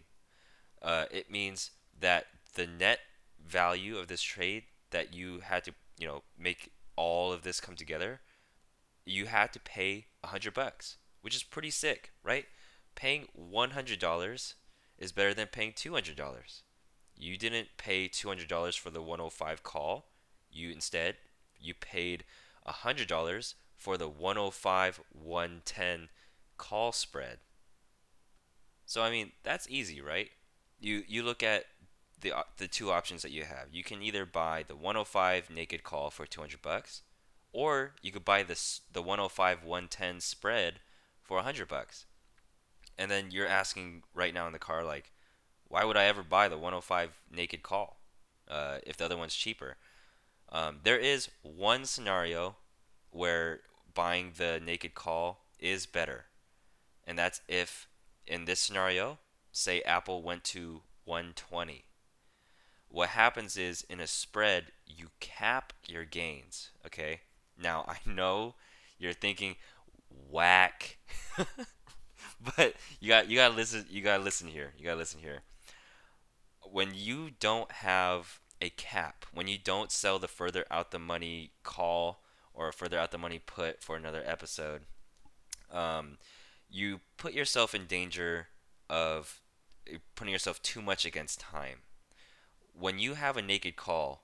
Uh, 0.81 1.05
it 1.11 1.31
means 1.31 1.71
that 1.99 2.25
the 2.55 2.67
net 2.67 2.99
value 3.45 3.97
of 3.97 4.07
this 4.07 4.21
trade 4.21 4.63
that 4.89 5.13
you 5.13 5.41
had 5.41 5.63
to, 5.65 5.73
you 5.99 6.07
know, 6.07 6.23
make 6.39 6.71
all 6.95 7.31
of 7.31 7.43
this 7.43 7.59
come 7.59 7.75
together 7.75 8.19
you 9.07 9.25
had 9.25 9.53
to 9.53 9.59
pay 9.59 10.07
a 10.23 10.27
hundred 10.27 10.53
bucks, 10.53 10.97
which 11.21 11.35
is 11.35 11.43
pretty 11.43 11.69
sick, 11.69 12.11
right? 12.23 12.45
Paying 12.95 13.27
one 13.33 13.71
hundred 13.71 13.99
dollars 13.99 14.55
is 14.97 15.11
better 15.11 15.33
than 15.33 15.47
paying 15.47 15.73
two 15.75 15.93
hundred 15.93 16.15
dollars. 16.15 16.63
You 17.15 17.37
didn't 17.37 17.69
pay 17.77 18.07
two 18.07 18.27
hundred 18.27 18.47
dollars 18.47 18.75
for 18.75 18.89
the 18.89 19.01
105 19.01 19.63
call. 19.63 20.07
You 20.51 20.71
instead 20.71 21.15
you 21.59 21.73
paid 21.73 22.23
a 22.65 22.71
hundred 22.71 23.07
dollars 23.07 23.55
for 23.75 23.97
the 23.97 24.09
105 24.09 25.01
110 25.11 26.09
call 26.57 26.91
spread. 26.91 27.39
So 28.85 29.03
I 29.03 29.11
mean 29.11 29.31
that's 29.43 29.69
easy, 29.69 30.01
right? 30.01 30.29
You 30.79 31.03
you 31.07 31.23
look 31.23 31.43
at 31.43 31.65
the 32.21 32.33
the 32.57 32.67
two 32.67 32.91
options 32.91 33.21
that 33.21 33.31
you 33.31 33.43
have. 33.43 33.67
You 33.71 33.83
can 33.83 34.01
either 34.01 34.25
buy 34.25 34.63
the 34.67 34.75
105 34.75 35.49
naked 35.49 35.83
call 35.83 36.09
for 36.09 36.25
200 36.25 36.61
bucks 36.61 37.03
or 37.51 37.93
you 38.01 38.11
could 38.11 38.25
buy 38.25 38.43
this 38.43 38.81
the 38.91 39.01
105 39.01 39.63
110 39.63 40.19
spread 40.21 40.79
for 41.21 41.37
100 41.37 41.67
bucks. 41.67 42.05
And 42.97 43.11
then 43.11 43.31
you're 43.31 43.47
asking 43.47 44.03
right 44.13 44.33
now 44.33 44.47
in 44.47 44.53
the 44.53 44.59
car 44.59 44.83
like 44.83 45.11
why 45.67 45.83
would 45.83 45.97
I 45.97 46.05
ever 46.05 46.23
buy 46.23 46.47
the 46.47 46.55
105 46.55 47.19
naked 47.31 47.63
call 47.63 47.99
uh, 48.47 48.77
if 48.85 48.97
the 48.97 49.05
other 49.05 49.17
one's 49.17 49.35
cheaper? 49.35 49.77
Um, 50.49 50.79
there 50.83 50.97
is 50.97 51.29
one 51.41 51.85
scenario 51.85 52.55
where 53.11 53.61
buying 53.93 54.33
the 54.37 54.61
naked 54.63 54.95
call 54.95 55.45
is 55.59 55.85
better, 55.85 56.25
and 57.05 57.17
that's 57.17 57.41
if 57.47 57.87
in 58.25 58.45
this 58.45 58.59
scenario, 58.59 59.17
say 59.51 59.81
Apple 59.81 60.21
went 60.21 60.43
to 60.45 60.81
120. 61.05 61.83
What 62.89 63.09
happens 63.09 63.57
is 63.57 63.85
in 63.89 63.99
a 63.99 64.07
spread, 64.07 64.67
you 64.85 65.07
cap 65.19 65.73
your 65.85 66.05
gains, 66.05 66.69
okay? 66.85 67.21
Now 67.61 67.85
I 67.87 67.97
know 68.09 68.55
you're 68.99 69.13
thinking 69.13 69.55
whack, 70.29 70.97
but 72.57 72.75
you 72.99 73.09
got 73.09 73.29
you 73.29 73.37
gotta 73.37 73.55
listen. 73.55 73.85
You 73.89 74.01
gotta 74.01 74.23
listen 74.23 74.47
here. 74.47 74.73
You 74.77 74.85
gotta 74.85 74.97
listen 74.97 75.19
here. 75.19 75.41
When 76.61 76.93
you 76.93 77.29
don't 77.39 77.71
have 77.71 78.39
a 78.61 78.69
cap, 78.69 79.25
when 79.33 79.47
you 79.47 79.57
don't 79.57 79.91
sell 79.91 80.19
the 80.19 80.27
further 80.27 80.65
out 80.69 80.91
the 80.91 80.99
money 80.99 81.51
call 81.63 82.23
or 82.53 82.71
further 82.71 82.99
out 82.99 83.11
the 83.11 83.17
money 83.17 83.39
put 83.39 83.81
for 83.81 83.95
another 83.95 84.23
episode, 84.25 84.81
um, 85.71 86.17
you 86.69 87.01
put 87.17 87.33
yourself 87.33 87.73
in 87.73 87.85
danger 87.85 88.47
of 88.89 89.41
putting 90.15 90.33
yourself 90.33 90.61
too 90.61 90.81
much 90.81 91.05
against 91.05 91.39
time. 91.39 91.79
When 92.77 92.99
you 92.99 93.13
have 93.15 93.37
a 93.37 93.41
naked 93.41 93.75
call, 93.75 94.23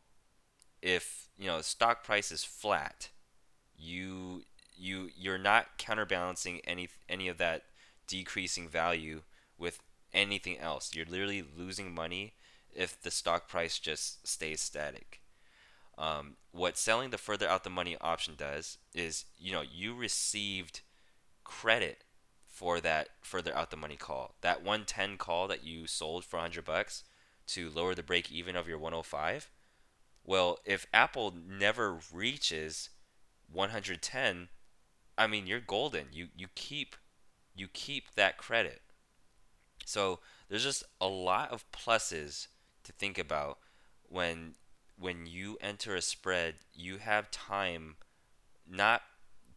if 0.81 1.29
you 1.37 1.47
know 1.47 1.61
stock 1.61 2.03
price 2.03 2.31
is 2.31 2.43
flat, 2.43 3.09
you 3.83 4.43
you 4.75 5.09
you're 5.15 5.37
not 5.37 5.77
counterbalancing 5.77 6.61
any 6.65 6.89
any 7.09 7.27
of 7.27 7.37
that 7.37 7.63
decreasing 8.07 8.67
value 8.67 9.21
with 9.57 9.79
anything 10.13 10.57
else. 10.59 10.93
You're 10.93 11.05
literally 11.05 11.43
losing 11.57 11.93
money 11.93 12.33
if 12.73 13.01
the 13.01 13.11
stock 13.11 13.47
price 13.47 13.79
just 13.79 14.27
stays 14.27 14.61
static. 14.61 15.21
Um, 15.97 16.37
what 16.51 16.77
selling 16.77 17.11
the 17.11 17.17
further 17.17 17.47
out 17.47 17.63
the 17.63 17.69
money 17.69 17.95
option 18.01 18.33
does 18.35 18.77
is, 18.93 19.25
you 19.37 19.51
know, 19.51 19.61
you 19.61 19.95
received 19.95 20.81
credit 21.43 22.03
for 22.47 22.79
that 22.81 23.09
further 23.21 23.55
out 23.55 23.69
the 23.69 23.77
money 23.77 23.95
call. 23.95 24.35
That 24.41 24.63
110 24.63 25.17
call 25.17 25.47
that 25.47 25.63
you 25.63 25.85
sold 25.87 26.25
for 26.25 26.37
100 26.37 26.65
bucks 26.65 27.03
to 27.47 27.69
lower 27.69 27.93
the 27.93 28.03
break 28.03 28.31
even 28.31 28.55
of 28.55 28.67
your 28.67 28.77
105. 28.77 29.49
Well, 30.23 30.59
if 30.65 30.87
Apple 30.93 31.33
never 31.47 31.99
reaches 32.11 32.89
110, 33.53 34.49
I 35.17 35.27
mean, 35.27 35.47
you're 35.47 35.59
golden. 35.59 36.07
You 36.11 36.27
you 36.35 36.47
keep 36.55 36.95
you 37.55 37.67
keep 37.67 38.15
that 38.15 38.37
credit. 38.37 38.81
So 39.85 40.19
there's 40.49 40.63
just 40.63 40.83
a 40.99 41.07
lot 41.07 41.51
of 41.51 41.69
pluses 41.71 42.47
to 42.83 42.91
think 42.91 43.17
about 43.17 43.59
when 44.03 44.55
when 44.97 45.25
you 45.25 45.57
enter 45.61 45.95
a 45.95 46.01
spread. 46.01 46.55
You 46.73 46.97
have 46.97 47.31
time, 47.31 47.95
not 48.69 49.01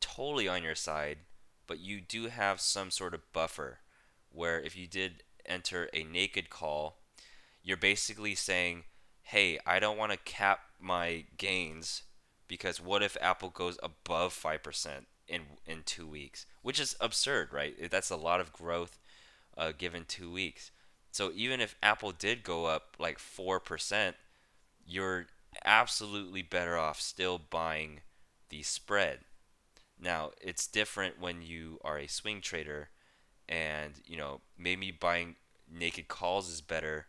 totally 0.00 0.48
on 0.48 0.62
your 0.62 0.74
side, 0.74 1.18
but 1.66 1.80
you 1.80 2.00
do 2.00 2.26
have 2.26 2.60
some 2.60 2.90
sort 2.90 3.14
of 3.14 3.32
buffer 3.32 3.78
where 4.30 4.60
if 4.60 4.76
you 4.76 4.86
did 4.86 5.22
enter 5.46 5.88
a 5.94 6.04
naked 6.04 6.50
call, 6.50 6.98
you're 7.62 7.76
basically 7.76 8.34
saying, 8.34 8.84
hey, 9.22 9.58
I 9.66 9.80
don't 9.80 9.96
want 9.96 10.12
to 10.12 10.18
cap 10.18 10.60
my 10.78 11.24
gains 11.38 12.02
because 12.48 12.80
what 12.80 13.02
if 13.02 13.16
Apple 13.20 13.50
goes 13.50 13.78
above 13.82 14.32
5% 14.32 14.88
in 15.28 15.42
in 15.66 15.82
2 15.84 16.06
weeks, 16.06 16.46
which 16.62 16.78
is 16.80 16.96
absurd, 17.00 17.52
right? 17.52 17.90
That's 17.90 18.10
a 18.10 18.16
lot 18.16 18.40
of 18.40 18.52
growth 18.52 18.98
uh, 19.56 19.72
given 19.76 20.04
2 20.06 20.30
weeks. 20.30 20.70
So 21.10 21.32
even 21.34 21.60
if 21.60 21.76
Apple 21.82 22.12
did 22.12 22.42
go 22.42 22.66
up 22.66 22.96
like 22.98 23.18
4%, 23.18 24.14
you're 24.86 25.26
absolutely 25.64 26.42
better 26.42 26.76
off 26.76 27.00
still 27.00 27.38
buying 27.38 28.00
the 28.50 28.62
spread. 28.62 29.20
Now, 29.98 30.32
it's 30.40 30.66
different 30.66 31.20
when 31.20 31.42
you 31.42 31.78
are 31.82 31.98
a 31.98 32.06
swing 32.06 32.40
trader 32.40 32.90
and, 33.48 33.94
you 34.04 34.16
know, 34.16 34.42
maybe 34.58 34.90
buying 34.90 35.36
naked 35.72 36.08
calls 36.08 36.50
is 36.50 36.60
better 36.60 37.06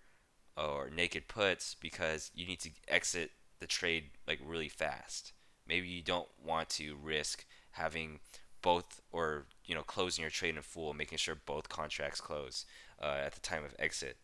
or 0.55 0.89
naked 0.89 1.27
puts 1.27 1.75
because 1.75 2.31
you 2.33 2.47
need 2.47 2.61
to 2.61 2.69
exit 2.87 3.31
the 3.59 3.67
trade 3.67 4.05
like 4.27 4.39
really 4.45 4.69
fast. 4.69 5.33
Maybe 5.67 5.87
you 5.87 6.01
don't 6.01 6.29
want 6.43 6.69
to 6.71 6.95
risk 7.01 7.45
having 7.71 8.19
both 8.61 9.01
or 9.11 9.45
you 9.65 9.75
know 9.75 9.83
closing 9.83 10.21
your 10.21 10.31
trade 10.31 10.55
in 10.55 10.61
full, 10.61 10.93
making 10.93 11.17
sure 11.17 11.35
both 11.35 11.69
contracts 11.69 12.21
close 12.21 12.65
uh, 13.01 13.19
at 13.25 13.33
the 13.33 13.41
time 13.41 13.63
of 13.63 13.75
exit. 13.79 14.17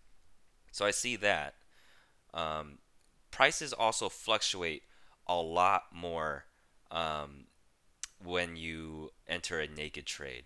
So 0.72 0.86
I 0.86 0.92
see 0.92 1.16
that. 1.18 1.56
Um, 2.34 2.80
prices 3.30 3.74
also 3.74 4.10
fluctuate 4.10 4.84
a 5.28 5.36
lot 5.36 5.84
more 5.94 6.46
um, 6.90 7.46
when 8.24 8.56
you 8.56 9.12
enter 9.28 9.60
a 9.60 9.68
naked 9.68 10.06
trade 10.06 10.46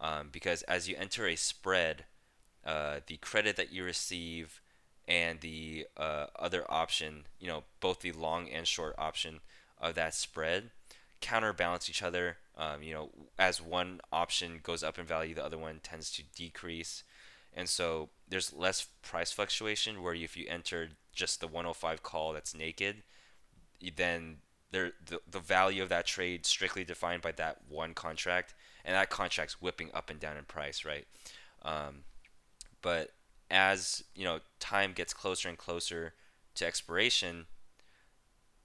um, 0.00 0.28
because 0.30 0.62
as 0.62 0.88
you 0.88 0.96
enter 0.96 1.26
a 1.26 1.36
spread, 1.36 2.04
uh, 2.64 3.00
the 3.06 3.16
credit 3.18 3.56
that 3.56 3.72
you 3.72 3.84
receive 3.84 4.60
and 5.08 5.40
the 5.40 5.86
uh, 5.96 6.26
other 6.38 6.64
option, 6.70 7.24
you 7.40 7.48
know, 7.48 7.64
both 7.80 8.00
the 8.00 8.12
long 8.12 8.48
and 8.48 8.68
short 8.68 8.94
option 8.98 9.40
of 9.80 9.94
that 9.94 10.14
spread 10.14 10.70
counterbalance 11.20 11.88
each 11.88 12.02
other. 12.02 12.36
Um, 12.56 12.82
you 12.82 12.92
know, 12.92 13.10
as 13.38 13.60
one 13.60 14.00
option 14.12 14.60
goes 14.62 14.82
up 14.82 14.98
in 14.98 15.06
value, 15.06 15.34
the 15.34 15.44
other 15.44 15.58
one 15.58 15.80
tends 15.82 16.10
to 16.12 16.22
decrease. 16.36 17.04
And 17.54 17.68
so 17.68 18.10
there's 18.28 18.52
less 18.52 18.86
price 19.02 19.32
fluctuation 19.32 20.02
where 20.02 20.14
if 20.14 20.36
you 20.36 20.46
enter 20.48 20.90
just 21.12 21.40
the 21.40 21.46
105 21.46 22.02
call 22.02 22.32
that's 22.32 22.54
naked, 22.54 23.02
then 23.96 24.38
there 24.70 24.92
the, 25.04 25.20
the 25.28 25.40
value 25.40 25.82
of 25.82 25.88
that 25.88 26.06
trade 26.06 26.44
strictly 26.44 26.84
defined 26.84 27.22
by 27.22 27.32
that 27.32 27.58
one 27.68 27.94
contract 27.94 28.54
and 28.84 28.94
that 28.94 29.08
contract's 29.08 29.62
whipping 29.62 29.90
up 29.94 30.10
and 30.10 30.20
down 30.20 30.36
in 30.36 30.44
price, 30.44 30.84
right? 30.84 31.06
Um, 31.62 32.04
but 32.82 33.12
as 33.50 34.04
you 34.14 34.24
know, 34.24 34.40
time 34.60 34.92
gets 34.92 35.14
closer 35.14 35.48
and 35.48 35.58
closer 35.58 36.14
to 36.54 36.66
expiration, 36.66 37.46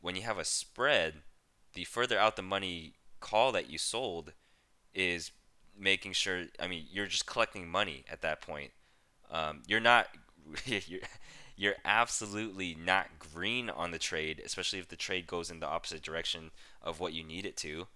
when 0.02 0.16
you 0.16 0.24
have 0.24 0.38
a 0.38 0.46
spread, 0.46 1.16
the 1.74 1.86
further 1.86 2.18
out 2.18 2.36
the 2.36 2.42
money 2.42 2.94
call 3.20 3.52
that 3.54 3.70
you 3.70 3.78
sold 3.78 4.34
is 4.94 5.32
making 5.78 6.14
sure. 6.14 6.46
I 6.60 6.68
mean, 6.68 6.86
you're 6.92 7.08
just 7.08 7.26
collecting 7.26 7.68
money 7.68 8.04
at 8.12 8.22
that 8.22 8.42
point. 8.42 8.72
Um, 9.32 9.64
you're 9.68 9.80
not. 9.80 10.08
You're, 10.66 11.00
you're 11.56 11.76
absolutely 11.86 12.76
not 12.76 13.08
green 13.20 13.70
on 13.70 13.92
the 13.92 14.00
trade, 14.00 14.42
especially 14.44 14.80
if 14.80 14.88
the 14.88 14.96
trade 14.96 15.28
goes 15.28 15.52
in 15.52 15.60
the 15.60 15.68
opposite 15.68 16.02
direction 16.02 16.52
of 16.82 17.00
what 17.00 17.14
you 17.14 17.24
need 17.24 17.46
it 17.46 17.56
to. 17.58 17.88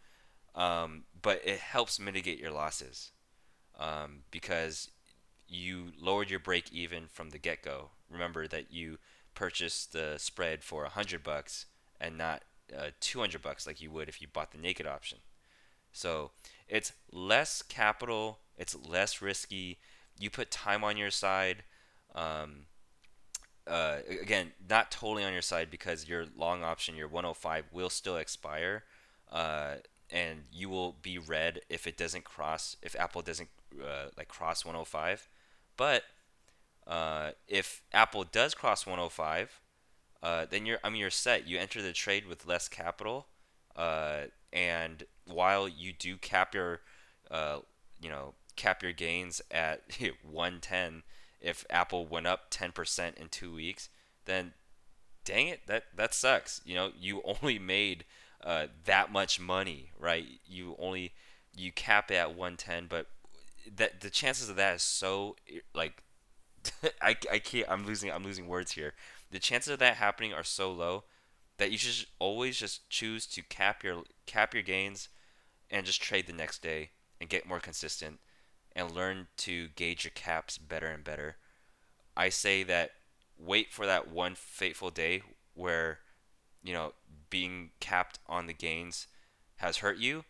Um, 0.55 1.03
but 1.21 1.41
it 1.43 1.59
helps 1.59 1.99
mitigate 1.99 2.39
your 2.39 2.51
losses 2.51 3.11
um, 3.79 4.19
because 4.31 4.91
you 5.49 5.91
lowered 5.99 6.29
your 6.29 6.39
break 6.39 6.71
even 6.71 7.07
from 7.07 7.29
the 7.29 7.37
get 7.37 7.61
go. 7.61 7.89
Remember 8.09 8.47
that 8.47 8.71
you 8.71 8.97
purchased 9.33 9.93
the 9.93 10.15
spread 10.17 10.63
for 10.63 10.83
a 10.83 10.89
hundred 10.89 11.23
bucks 11.23 11.65
and 11.99 12.17
not 12.17 12.43
uh, 12.75 12.89
200 12.99 13.41
bucks 13.41 13.65
like 13.65 13.81
you 13.81 13.91
would 13.91 14.09
if 14.09 14.21
you 14.21 14.27
bought 14.27 14.51
the 14.51 14.57
naked 14.57 14.85
option. 14.85 15.19
So 15.91 16.31
it's 16.67 16.93
less 17.11 17.61
capital, 17.61 18.39
it's 18.57 18.75
less 18.75 19.21
risky. 19.21 19.77
You 20.19 20.29
put 20.29 20.51
time 20.51 20.83
on 20.83 20.97
your 20.97 21.11
side. 21.11 21.63
Um, 22.13 22.65
uh, 23.67 23.97
again, 24.21 24.51
not 24.69 24.91
totally 24.91 25.23
on 25.23 25.33
your 25.33 25.41
side 25.41 25.69
because 25.69 26.07
your 26.07 26.25
long 26.37 26.63
option, 26.63 26.95
your 26.95 27.07
105, 27.07 27.65
will 27.71 27.89
still 27.89 28.17
expire, 28.17 28.83
uh, 29.31 29.75
and 30.09 30.43
you 30.51 30.69
will 30.69 30.95
be 31.01 31.17
red 31.17 31.61
if 31.69 31.85
it 31.85 31.97
doesn't 31.97 32.23
cross, 32.23 32.77
if 32.81 32.95
Apple 32.95 33.21
doesn't 33.21 33.49
uh, 33.81 34.07
like 34.17 34.27
cross 34.27 34.63
105. 34.63 35.27
But 35.77 36.03
uh, 36.85 37.31
if 37.47 37.83
Apple 37.93 38.23
does 38.23 38.53
cross 38.53 38.85
105, 38.85 39.61
uh, 40.23 40.45
then 40.49 40.65
you're 40.65 40.79
I 40.83 40.89
mean 40.89 40.99
you're 40.99 41.09
set. 41.09 41.47
You 41.47 41.59
enter 41.59 41.81
the 41.81 41.93
trade 41.93 42.27
with 42.27 42.47
less 42.47 42.67
capital, 42.67 43.27
uh, 43.75 44.23
and 44.51 45.03
while 45.25 45.67
you 45.67 45.93
do 45.93 46.17
cap 46.17 46.55
your, 46.55 46.81
uh, 47.29 47.59
you 48.01 48.09
know, 48.09 48.33
cap 48.55 48.81
your 48.81 48.93
gains 48.93 49.41
at 49.51 49.83
110, 50.23 51.03
if 51.39 51.65
Apple 51.69 52.07
went 52.07 52.25
up 52.25 52.49
10% 52.49 53.17
in 53.17 53.29
two 53.29 53.53
weeks, 53.53 53.89
then 54.25 54.53
dang 55.23 55.47
it, 55.47 55.61
that 55.67 55.83
that 55.95 56.13
sucks. 56.13 56.61
You 56.65 56.75
know, 56.75 56.91
you 56.99 57.21
only 57.41 57.59
made 57.59 58.05
uh, 58.43 58.67
that 58.85 59.11
much 59.11 59.39
money, 59.39 59.91
right? 59.99 60.25
You 60.45 60.75
only 60.79 61.13
you 61.55 61.71
cap 61.71 62.11
it 62.11 62.15
at 62.15 62.29
110, 62.29 62.87
but 62.87 63.07
that 63.75 64.01
the 64.01 64.09
chances 64.09 64.49
of 64.49 64.55
that 64.55 64.75
is 64.75 64.81
so 64.81 65.35
like 65.73 66.03
I, 67.01 67.15
I 67.31 67.39
can't 67.39 67.69
I'm 67.69 67.85
losing 67.85 68.11
I'm 68.11 68.23
losing 68.23 68.47
words 68.47 68.71
here 68.73 68.93
the 69.31 69.39
chances 69.39 69.73
of 69.73 69.79
that 69.79 69.95
happening 69.95 70.33
are 70.33 70.43
so 70.43 70.71
low 70.71 71.03
that 71.57 71.71
you 71.71 71.77
should 71.77 72.07
always 72.19 72.57
just 72.57 72.89
choose 72.89 73.25
to 73.27 73.41
cap 73.41 73.83
your 73.83 74.03
cap 74.25 74.53
your 74.53 74.63
gains 74.63 75.09
and 75.69 75.85
just 75.85 76.01
trade 76.01 76.27
the 76.27 76.33
next 76.33 76.61
day 76.61 76.91
and 77.19 77.29
get 77.29 77.47
more 77.47 77.59
consistent 77.59 78.19
and 78.75 78.91
learn 78.91 79.27
to 79.37 79.69
gauge 79.69 80.05
your 80.05 80.11
caps 80.11 80.57
better 80.57 80.87
and 80.87 81.03
better. 81.03 81.37
I 82.15 82.29
say 82.29 82.63
that 82.63 82.91
wait 83.37 83.71
for 83.71 83.85
that 83.85 84.09
one 84.09 84.35
fateful 84.35 84.89
day 84.89 85.23
where 85.53 85.99
you 86.63 86.73
know 86.73 86.93
being 87.29 87.71
capped 87.79 88.19
on 88.27 88.47
the 88.47 88.53
gains 88.53 89.07
has 89.57 89.77
hurt 89.77 89.97
you 89.97 90.23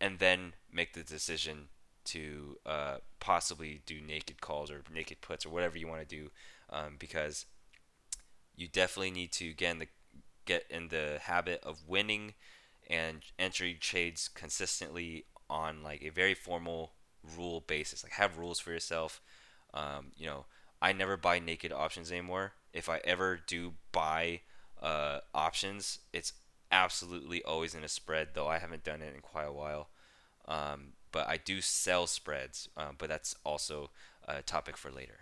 and 0.00 0.18
then 0.18 0.54
make 0.72 0.94
the 0.94 1.02
decision 1.02 1.68
to 2.04 2.56
uh, 2.66 2.96
possibly 3.18 3.82
do 3.86 4.00
naked 4.00 4.40
calls 4.40 4.70
or 4.70 4.82
naked 4.92 5.20
puts 5.20 5.44
or 5.44 5.50
whatever 5.50 5.78
you 5.78 5.86
want 5.86 6.06
to 6.06 6.16
do 6.16 6.30
um, 6.70 6.96
because 6.98 7.46
you 8.56 8.68
definitely 8.68 9.10
need 9.10 9.32
to 9.32 9.52
get 9.52 9.72
in 9.72 9.78
the 9.78 9.88
get 10.46 10.64
in 10.70 10.88
the 10.88 11.18
habit 11.22 11.60
of 11.62 11.86
winning 11.86 12.34
and 12.88 13.20
entering 13.38 13.76
trades 13.78 14.28
consistently 14.28 15.24
on 15.48 15.82
like 15.82 16.02
a 16.02 16.10
very 16.10 16.34
formal 16.34 16.92
rule 17.36 17.62
basis. 17.66 18.02
Like 18.02 18.12
have 18.12 18.38
rules 18.38 18.58
for 18.58 18.72
yourself. 18.72 19.20
Um, 19.72 20.12
you 20.16 20.26
know, 20.26 20.46
I 20.82 20.92
never 20.92 21.16
buy 21.16 21.38
naked 21.38 21.72
options 21.72 22.10
anymore. 22.10 22.52
If 22.72 22.88
I 22.88 23.00
ever 23.04 23.38
do 23.46 23.74
buy 23.92 24.40
uh, 24.80 25.20
options, 25.34 26.00
it's 26.12 26.32
absolutely 26.72 27.42
always 27.42 27.74
in 27.74 27.84
a 27.84 27.88
spread, 27.88 28.28
though 28.34 28.48
I 28.48 28.58
haven't 28.58 28.84
done 28.84 29.02
it 29.02 29.14
in 29.14 29.20
quite 29.20 29.44
a 29.44 29.52
while. 29.52 29.88
Um, 30.46 30.94
but 31.12 31.28
I 31.28 31.36
do 31.36 31.60
sell 31.60 32.06
spreads. 32.06 32.68
Um, 32.76 32.96
but 32.98 33.08
that's 33.08 33.34
also 33.44 33.90
a 34.26 34.42
topic 34.42 34.76
for 34.76 34.90
later. 34.90 35.18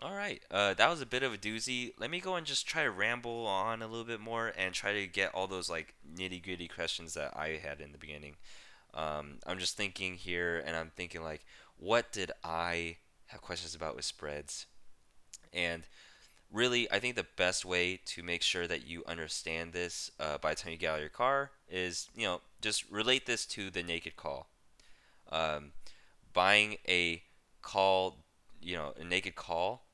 All 0.00 0.16
right, 0.16 0.42
uh, 0.50 0.74
that 0.74 0.90
was 0.90 1.00
a 1.00 1.06
bit 1.06 1.22
of 1.22 1.32
a 1.32 1.38
doozy. 1.38 1.92
Let 1.96 2.10
me 2.10 2.18
go 2.18 2.34
and 2.34 2.44
just 2.44 2.66
try 2.66 2.82
to 2.82 2.90
ramble 2.90 3.46
on 3.46 3.82
a 3.82 3.86
little 3.86 4.04
bit 4.04 4.18
more 4.18 4.52
and 4.58 4.74
try 4.74 4.92
to 4.92 5.06
get 5.06 5.32
all 5.32 5.46
those 5.46 5.70
like 5.70 5.94
nitty 6.16 6.42
gritty 6.42 6.66
questions 6.66 7.14
that 7.14 7.36
I 7.36 7.60
had 7.62 7.80
in 7.80 7.92
the 7.92 7.98
beginning. 7.98 8.34
Um, 8.94 9.38
I'm 9.46 9.58
just 9.58 9.76
thinking 9.76 10.14
here, 10.14 10.60
and 10.66 10.76
I'm 10.76 10.90
thinking 10.96 11.22
like, 11.22 11.44
what 11.76 12.10
did 12.10 12.32
I 12.42 12.96
have 13.26 13.42
questions 13.42 13.76
about 13.76 13.94
with 13.94 14.04
spreads? 14.04 14.66
And 15.52 15.84
really, 16.52 16.90
I 16.90 16.98
think 16.98 17.14
the 17.14 17.26
best 17.36 17.64
way 17.64 18.00
to 18.06 18.22
make 18.24 18.42
sure 18.42 18.66
that 18.66 18.86
you 18.86 19.04
understand 19.06 19.72
this 19.72 20.10
uh, 20.18 20.38
by 20.38 20.50
the 20.50 20.56
time 20.56 20.72
you 20.72 20.78
get 20.78 20.90
out 20.90 20.96
of 20.96 21.02
your 21.02 21.10
car 21.10 21.52
is, 21.68 22.08
you 22.16 22.24
know, 22.24 22.40
just 22.60 22.90
relate 22.90 23.26
this 23.26 23.46
to 23.46 23.70
the 23.70 23.82
naked 23.84 24.16
call. 24.16 24.48
Um, 25.32 25.72
buying 26.32 26.76
a 26.86 27.22
call, 27.62 28.24
you 28.60 28.76
know, 28.76 28.92
a 29.00 29.04
naked 29.04 29.34
call, 29.34 29.86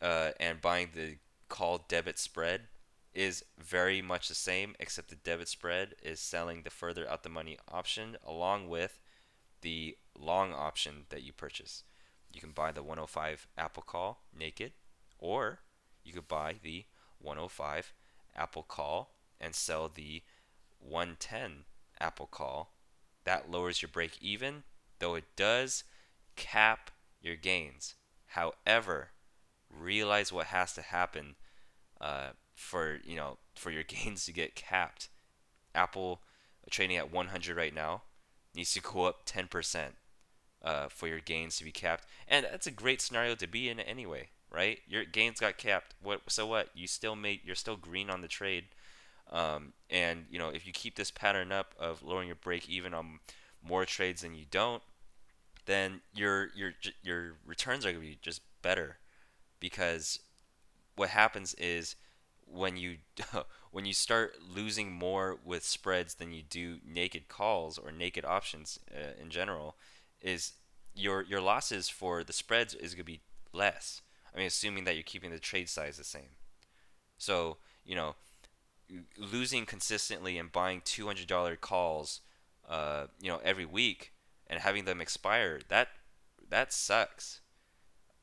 uh, 0.00 0.30
and 0.38 0.60
buying 0.60 0.90
the 0.94 1.16
call 1.48 1.84
debit 1.88 2.18
spread 2.18 2.68
is 3.14 3.44
very 3.58 4.02
much 4.02 4.28
the 4.28 4.34
same, 4.34 4.76
except 4.78 5.08
the 5.08 5.16
debit 5.16 5.48
spread 5.48 5.94
is 6.02 6.20
selling 6.20 6.62
the 6.62 6.70
further 6.70 7.08
out 7.08 7.22
the 7.22 7.28
money 7.28 7.56
option 7.72 8.16
along 8.24 8.68
with 8.68 9.00
the 9.62 9.96
long 10.18 10.52
option 10.52 11.06
that 11.08 11.22
you 11.22 11.32
purchase. 11.32 11.82
You 12.32 12.40
can 12.40 12.50
buy 12.50 12.72
the 12.72 12.82
105 12.82 13.46
Apple 13.56 13.82
call 13.82 14.22
naked, 14.38 14.72
or 15.18 15.60
you 16.04 16.12
could 16.12 16.28
buy 16.28 16.56
the 16.62 16.84
105 17.18 17.94
Apple 18.36 18.62
call 18.62 19.14
and 19.40 19.54
sell 19.54 19.88
the 19.88 20.22
110 20.78 21.64
Apple 21.98 22.26
call. 22.26 22.75
That 23.26 23.50
lowers 23.50 23.82
your 23.82 23.90
break 23.90 24.16
even, 24.22 24.62
though 24.98 25.14
it 25.14 25.24
does 25.36 25.84
cap 26.34 26.90
your 27.20 27.36
gains. 27.36 27.96
However, 28.28 29.10
realize 29.70 30.32
what 30.32 30.46
has 30.46 30.72
to 30.74 30.82
happen 30.82 31.36
uh, 32.00 32.30
for 32.54 33.00
you 33.04 33.16
know 33.16 33.36
for 33.54 33.70
your 33.70 33.82
gains 33.86 34.24
to 34.24 34.32
get 34.32 34.54
capped. 34.54 35.10
Apple 35.74 36.22
trading 36.70 36.96
at 36.96 37.12
100 37.12 37.56
right 37.56 37.74
now 37.74 38.02
needs 38.54 38.72
to 38.72 38.80
go 38.80 39.04
up 39.04 39.26
10% 39.26 39.88
uh, 40.64 40.88
for 40.88 41.06
your 41.06 41.20
gains 41.20 41.58
to 41.58 41.64
be 41.64 41.70
capped, 41.70 42.06
and 42.26 42.46
that's 42.50 42.66
a 42.66 42.70
great 42.70 43.02
scenario 43.02 43.34
to 43.34 43.46
be 43.46 43.68
in 43.68 43.78
anyway 43.78 44.30
right? 44.50 44.78
Your 44.88 45.04
gains 45.04 45.40
got 45.40 45.58
capped. 45.58 45.94
What? 46.02 46.20
So 46.28 46.46
what? 46.46 46.68
You 46.74 46.86
still 46.86 47.16
made. 47.16 47.40
You're 47.44 47.54
still 47.54 47.76
green 47.76 48.10
on 48.10 48.20
the 48.20 48.28
trade. 48.28 48.64
Um, 49.30 49.72
and 49.90 50.26
you 50.30 50.38
know 50.38 50.50
if 50.50 50.66
you 50.66 50.72
keep 50.72 50.96
this 50.96 51.10
pattern 51.10 51.50
up 51.52 51.74
of 51.78 52.02
lowering 52.02 52.28
your 52.28 52.36
break 52.36 52.68
even 52.68 52.94
on 52.94 53.18
more 53.66 53.84
trades 53.84 54.22
than 54.22 54.34
you 54.34 54.44
don't, 54.50 54.82
then 55.66 56.00
your 56.14 56.48
your 56.54 56.72
your 57.02 57.34
returns 57.44 57.84
are 57.84 57.92
gonna 57.92 58.04
be 58.04 58.18
just 58.20 58.42
better 58.62 58.98
because 59.60 60.20
what 60.94 61.10
happens 61.10 61.54
is 61.54 61.96
when 62.46 62.76
you 62.76 62.98
when 63.72 63.84
you 63.84 63.92
start 63.92 64.34
losing 64.54 64.92
more 64.92 65.38
with 65.44 65.64
spreads 65.64 66.14
than 66.14 66.32
you 66.32 66.42
do 66.42 66.78
naked 66.86 67.28
calls 67.28 67.78
or 67.78 67.90
naked 67.90 68.24
options 68.24 68.78
uh, 68.94 69.20
in 69.20 69.30
general 69.30 69.76
is 70.20 70.52
your 70.94 71.22
your 71.22 71.40
losses 71.40 71.88
for 71.88 72.22
the 72.22 72.32
spreads 72.32 72.74
is 72.74 72.94
going 72.94 73.04
to 73.04 73.12
be 73.12 73.20
less 73.52 74.02
I 74.36 74.38
mean, 74.38 74.46
assuming 74.48 74.84
that 74.84 74.94
you're 74.94 75.02
keeping 75.02 75.30
the 75.30 75.38
trade 75.38 75.68
size 75.68 75.96
the 75.96 76.04
same. 76.04 76.28
So, 77.16 77.56
you 77.86 77.96
know, 77.96 78.14
losing 79.16 79.66
consistently 79.66 80.38
and 80.38 80.52
buying 80.52 80.80
$200 80.80 81.60
calls, 81.60 82.20
uh, 82.68 83.06
you 83.20 83.28
know, 83.28 83.40
every 83.44 83.66
week 83.66 84.12
and 84.46 84.60
having 84.60 84.84
them 84.84 85.00
expire, 85.00 85.60
that 85.68 85.88
that 86.48 86.72
sucks. 86.72 87.40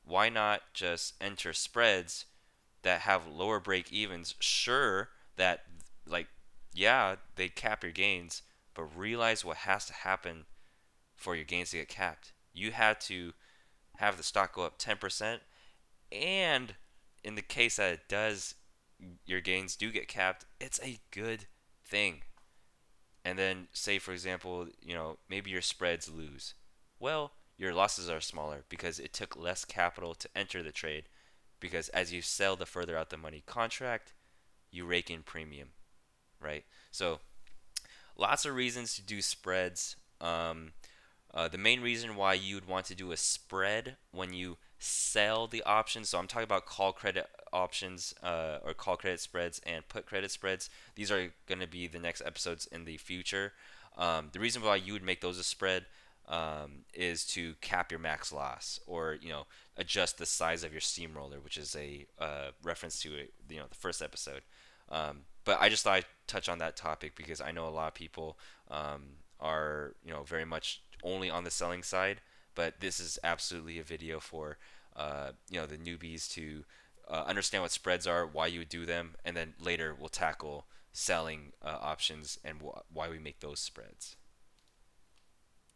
Why 0.04 0.28
not 0.28 0.62
just 0.72 1.14
enter 1.20 1.52
spreads 1.52 2.26
that 2.82 3.00
have 3.00 3.26
lower 3.26 3.60
break 3.60 3.92
evens? 3.92 4.34
Sure, 4.38 5.10
that 5.36 5.64
like 6.06 6.28
yeah, 6.74 7.16
they 7.36 7.48
cap 7.48 7.82
your 7.82 7.92
gains, 7.92 8.42
but 8.74 8.84
realize 8.96 9.44
what 9.44 9.58
has 9.58 9.86
to 9.86 9.92
happen 9.92 10.46
for 11.16 11.36
your 11.36 11.44
gains 11.44 11.70
to 11.70 11.78
get 11.78 11.88
capped. 11.88 12.32
You 12.52 12.72
had 12.72 13.00
to 13.02 13.32
have 13.96 14.16
the 14.16 14.22
stock 14.22 14.54
go 14.54 14.64
up 14.64 14.78
10% 14.78 15.40
and 16.10 16.74
in 17.22 17.34
the 17.34 17.42
case 17.42 17.76
that 17.76 17.92
it 17.92 18.08
does, 18.08 18.54
your 19.26 19.40
gains 19.40 19.76
do 19.76 19.90
get 19.90 20.08
capped, 20.08 20.44
it's 20.60 20.80
a 20.82 21.00
good 21.10 21.46
thing. 21.84 22.22
And 23.24 23.38
then, 23.38 23.68
say 23.72 23.98
for 23.98 24.12
example, 24.12 24.68
you 24.82 24.94
know, 24.94 25.18
maybe 25.28 25.50
your 25.50 25.62
spreads 25.62 26.10
lose. 26.10 26.54
Well, 26.98 27.32
your 27.56 27.72
losses 27.72 28.10
are 28.10 28.20
smaller 28.20 28.64
because 28.68 28.98
it 28.98 29.12
took 29.12 29.36
less 29.36 29.64
capital 29.64 30.14
to 30.14 30.28
enter 30.36 30.62
the 30.62 30.72
trade. 30.72 31.04
Because 31.60 31.88
as 31.90 32.12
you 32.12 32.20
sell 32.20 32.56
the 32.56 32.66
further 32.66 32.96
out 32.96 33.10
the 33.10 33.16
money 33.16 33.42
contract, 33.46 34.12
you 34.70 34.84
rake 34.84 35.10
in 35.10 35.22
premium, 35.22 35.68
right? 36.40 36.64
So, 36.90 37.20
lots 38.16 38.44
of 38.44 38.54
reasons 38.54 38.94
to 38.96 39.02
do 39.02 39.22
spreads. 39.22 39.96
Um, 40.20 40.72
uh, 41.32 41.48
the 41.48 41.58
main 41.58 41.80
reason 41.80 42.16
why 42.16 42.34
you 42.34 42.56
would 42.56 42.68
want 42.68 42.86
to 42.86 42.94
do 42.94 43.12
a 43.12 43.16
spread 43.16 43.96
when 44.12 44.32
you 44.32 44.56
sell 44.78 45.46
the 45.46 45.62
options. 45.64 46.08
So 46.08 46.18
I'm 46.18 46.26
talking 46.26 46.44
about 46.44 46.66
call 46.66 46.92
credit 46.92 47.28
options 47.52 48.14
uh, 48.22 48.58
or 48.64 48.74
call 48.74 48.96
credit 48.96 49.20
spreads 49.20 49.60
and 49.66 49.86
put 49.88 50.06
credit 50.06 50.30
spreads. 50.30 50.68
These 50.94 51.10
are 51.10 51.32
going 51.46 51.60
to 51.60 51.66
be 51.66 51.86
the 51.86 51.98
next 51.98 52.22
episodes 52.24 52.66
in 52.66 52.84
the 52.84 52.96
future. 52.96 53.52
Um, 53.96 54.30
the 54.32 54.40
reason 54.40 54.62
why 54.62 54.76
you 54.76 54.92
would 54.92 55.04
make 55.04 55.20
those 55.20 55.38
a 55.38 55.44
spread 55.44 55.86
um, 56.28 56.84
is 56.94 57.24
to 57.26 57.54
cap 57.60 57.90
your 57.90 58.00
max 58.00 58.32
loss 58.32 58.80
or 58.86 59.18
you 59.20 59.28
know 59.28 59.46
adjust 59.76 60.18
the 60.18 60.26
size 60.26 60.64
of 60.64 60.72
your 60.72 60.80
steamroller, 60.80 61.38
which 61.40 61.56
is 61.56 61.76
a 61.76 62.06
uh, 62.18 62.50
reference 62.62 63.00
to 63.02 63.10
you 63.10 63.58
know 63.58 63.66
the 63.68 63.74
first 63.74 64.02
episode. 64.02 64.42
Um, 64.90 65.20
but 65.44 65.60
I 65.60 65.68
just 65.68 65.84
thought 65.84 65.94
I'd 65.94 66.06
touch 66.26 66.48
on 66.48 66.58
that 66.58 66.76
topic 66.76 67.14
because 67.16 67.40
I 67.40 67.50
know 67.52 67.66
a 67.66 67.70
lot 67.70 67.88
of 67.88 67.94
people 67.94 68.38
um, 68.70 69.02
are 69.38 69.94
you 70.04 70.12
know 70.12 70.22
very 70.22 70.44
much 70.44 70.82
only 71.02 71.30
on 71.30 71.44
the 71.44 71.50
selling 71.50 71.82
side 71.82 72.20
but 72.54 72.80
this 72.80 73.00
is 73.00 73.18
absolutely 73.24 73.78
a 73.78 73.84
video 73.84 74.20
for 74.20 74.58
uh, 74.96 75.32
you 75.50 75.60
know 75.60 75.66
the 75.66 75.76
newbies 75.76 76.30
to 76.32 76.64
uh, 77.08 77.24
understand 77.26 77.62
what 77.62 77.70
spreads 77.70 78.06
are, 78.06 78.26
why 78.26 78.46
you 78.46 78.60
would 78.60 78.68
do 78.68 78.86
them, 78.86 79.14
and 79.24 79.36
then 79.36 79.54
later 79.60 79.94
we'll 79.98 80.08
tackle 80.08 80.66
selling 80.92 81.52
uh, 81.62 81.78
options 81.80 82.38
and 82.44 82.62
wh- 82.62 82.94
why 82.94 83.08
we 83.08 83.18
make 83.18 83.40
those 83.40 83.60
spreads. 83.60 84.16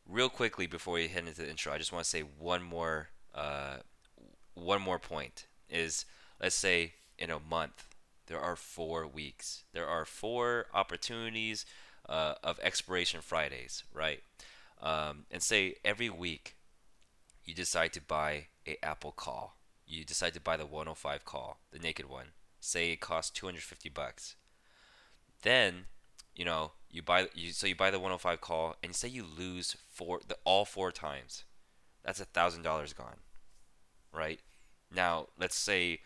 Real 0.06 0.30
quickly 0.30 0.66
before 0.66 0.94
we 0.94 1.08
head 1.08 1.26
into 1.26 1.42
the 1.42 1.50
intro, 1.50 1.72
I 1.72 1.78
just 1.78 1.92
want 1.92 2.04
to 2.04 2.08
say 2.10 2.22
one 2.22 2.62
more 2.62 3.10
uh, 3.34 3.78
one 4.54 4.80
more 4.80 4.98
point 4.98 5.46
is 5.68 6.04
let's 6.40 6.54
say 6.54 6.94
in 7.18 7.30
a 7.30 7.38
month 7.38 7.88
there 8.26 8.40
are 8.40 8.56
four 8.56 9.06
weeks. 9.06 9.64
There 9.72 9.86
are 9.86 10.04
four 10.04 10.66
opportunities 10.72 11.66
uh, 12.08 12.34
of 12.42 12.58
expiration 12.62 13.20
Fridays, 13.20 13.84
right? 13.92 14.22
Um, 14.80 15.24
and 15.30 15.42
say 15.42 15.76
every 15.84 16.08
week 16.10 16.54
you 17.48 17.54
decide 17.54 17.94
to 17.94 18.00
buy 18.02 18.48
a 18.66 18.76
Apple 18.84 19.10
call. 19.10 19.56
You 19.86 20.04
decide 20.04 20.34
to 20.34 20.40
buy 20.40 20.58
the 20.58 20.66
105 20.66 21.24
call, 21.24 21.60
the 21.70 21.78
naked 21.78 22.06
one. 22.06 22.26
Say 22.60 22.92
it 22.92 23.00
costs 23.00 23.30
250 23.30 23.88
bucks. 23.88 24.36
Then, 25.40 25.86
you 26.36 26.44
know, 26.44 26.72
you 26.90 27.00
buy 27.00 27.28
you 27.34 27.52
so 27.52 27.66
you 27.66 27.74
buy 27.74 27.90
the 27.90 27.98
105 27.98 28.42
call 28.42 28.76
and 28.82 28.94
say 28.94 29.08
you 29.08 29.24
lose 29.24 29.78
four 29.90 30.20
the 30.28 30.36
all 30.44 30.66
four 30.66 30.92
times. 30.92 31.44
That's 32.04 32.20
a 32.20 32.26
thousand 32.26 32.64
dollars 32.64 32.92
gone, 32.92 33.16
right? 34.12 34.40
Now 34.94 35.28
let's 35.38 35.56
say 35.56 36.00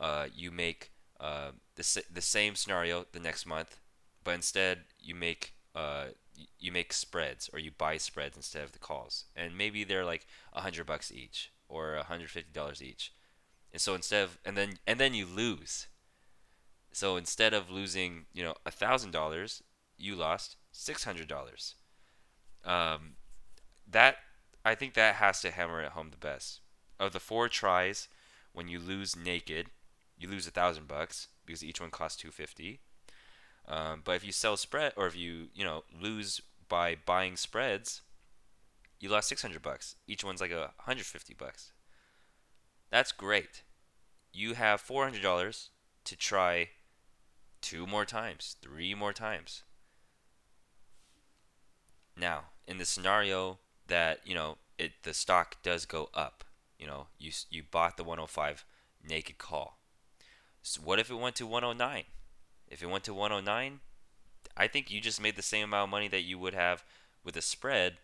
uh, 0.00 0.26
you 0.34 0.50
make 0.50 0.90
uh, 1.20 1.52
the 1.76 2.02
the 2.12 2.20
same 2.20 2.56
scenario 2.56 3.06
the 3.12 3.20
next 3.20 3.46
month, 3.46 3.78
but 4.24 4.34
instead 4.34 4.80
you 5.00 5.14
make 5.14 5.54
uh, 5.76 6.06
you 6.58 6.72
make 6.72 6.92
spreads 6.92 7.48
or 7.52 7.58
you 7.58 7.70
buy 7.70 7.96
spreads 7.96 8.36
instead 8.36 8.64
of 8.64 8.72
the 8.72 8.78
calls, 8.78 9.24
and 9.34 9.56
maybe 9.56 9.84
they're 9.84 10.04
like 10.04 10.26
a 10.52 10.60
hundred 10.60 10.86
bucks 10.86 11.12
each 11.12 11.52
or 11.68 11.94
a 11.94 12.04
hundred 12.04 12.30
fifty 12.30 12.52
dollars 12.52 12.82
each, 12.82 13.12
and 13.72 13.80
so 13.80 13.94
instead 13.94 14.24
of 14.24 14.38
and 14.44 14.56
then 14.56 14.78
and 14.86 14.98
then 14.98 15.14
you 15.14 15.26
lose. 15.26 15.88
So 16.92 17.16
instead 17.16 17.54
of 17.54 17.70
losing, 17.70 18.26
you 18.32 18.42
know, 18.42 18.54
a 18.64 18.70
thousand 18.70 19.12
dollars, 19.12 19.62
you 19.96 20.16
lost 20.16 20.56
six 20.72 21.04
hundred 21.04 21.28
dollars. 21.28 21.74
Um, 22.64 23.16
that 23.90 24.16
I 24.64 24.74
think 24.74 24.94
that 24.94 25.16
has 25.16 25.40
to 25.42 25.50
hammer 25.50 25.82
it 25.82 25.92
home 25.92 26.10
the 26.10 26.16
best. 26.16 26.60
Of 26.98 27.12
the 27.12 27.20
four 27.20 27.48
tries, 27.48 28.08
when 28.52 28.68
you 28.68 28.80
lose 28.80 29.14
naked, 29.14 29.68
you 30.18 30.28
lose 30.28 30.46
a 30.46 30.50
thousand 30.50 30.88
bucks 30.88 31.28
because 31.46 31.62
each 31.62 31.80
one 31.80 31.90
costs 31.90 32.20
two 32.20 32.30
fifty. 32.30 32.80
Um, 33.68 34.00
but 34.02 34.16
if 34.16 34.24
you 34.24 34.32
sell 34.32 34.56
spread, 34.56 34.94
or 34.96 35.06
if 35.06 35.14
you 35.14 35.48
you 35.54 35.64
know 35.64 35.84
lose 36.00 36.40
by 36.68 36.96
buying 37.04 37.36
spreads, 37.36 38.00
you 38.98 39.08
lost 39.08 39.28
600 39.28 39.62
bucks. 39.62 39.96
Each 40.06 40.24
one's 40.24 40.40
like 40.40 40.50
a 40.50 40.72
150 40.84 41.34
bucks. 41.34 41.72
That's 42.90 43.12
great. 43.12 43.62
You 44.32 44.54
have 44.54 44.82
$400 44.82 45.68
to 46.04 46.16
try 46.16 46.70
two 47.60 47.86
more 47.86 48.04
times, 48.04 48.56
three 48.62 48.94
more 48.94 49.12
times. 49.12 49.62
Now, 52.16 52.44
in 52.66 52.78
the 52.78 52.84
scenario 52.84 53.58
that 53.86 54.20
you 54.24 54.34
know 54.34 54.58
it 54.78 54.92
the 55.02 55.14
stock 55.14 55.56
does 55.62 55.84
go 55.84 56.08
up. 56.14 56.44
You 56.78 56.86
know, 56.86 57.06
you 57.18 57.32
you 57.50 57.62
bought 57.68 57.96
the 57.96 58.04
105 58.04 58.64
naked 59.06 59.38
call. 59.38 59.78
So 60.62 60.80
what 60.82 60.98
if 60.98 61.10
it 61.10 61.14
went 61.14 61.36
to 61.36 61.46
109? 61.46 62.04
If 62.68 62.82
it 62.82 62.90
went 62.90 63.04
to 63.04 63.14
109, 63.14 63.80
I 64.56 64.66
think 64.66 64.90
you 64.90 65.00
just 65.00 65.20
made 65.20 65.36
the 65.36 65.42
same 65.42 65.64
amount 65.64 65.84
of 65.84 65.90
money 65.90 66.08
that 66.08 66.22
you 66.22 66.38
would 66.38 66.54
have 66.54 66.84
with 67.24 67.36
a 67.36 67.42
spread. 67.42 67.98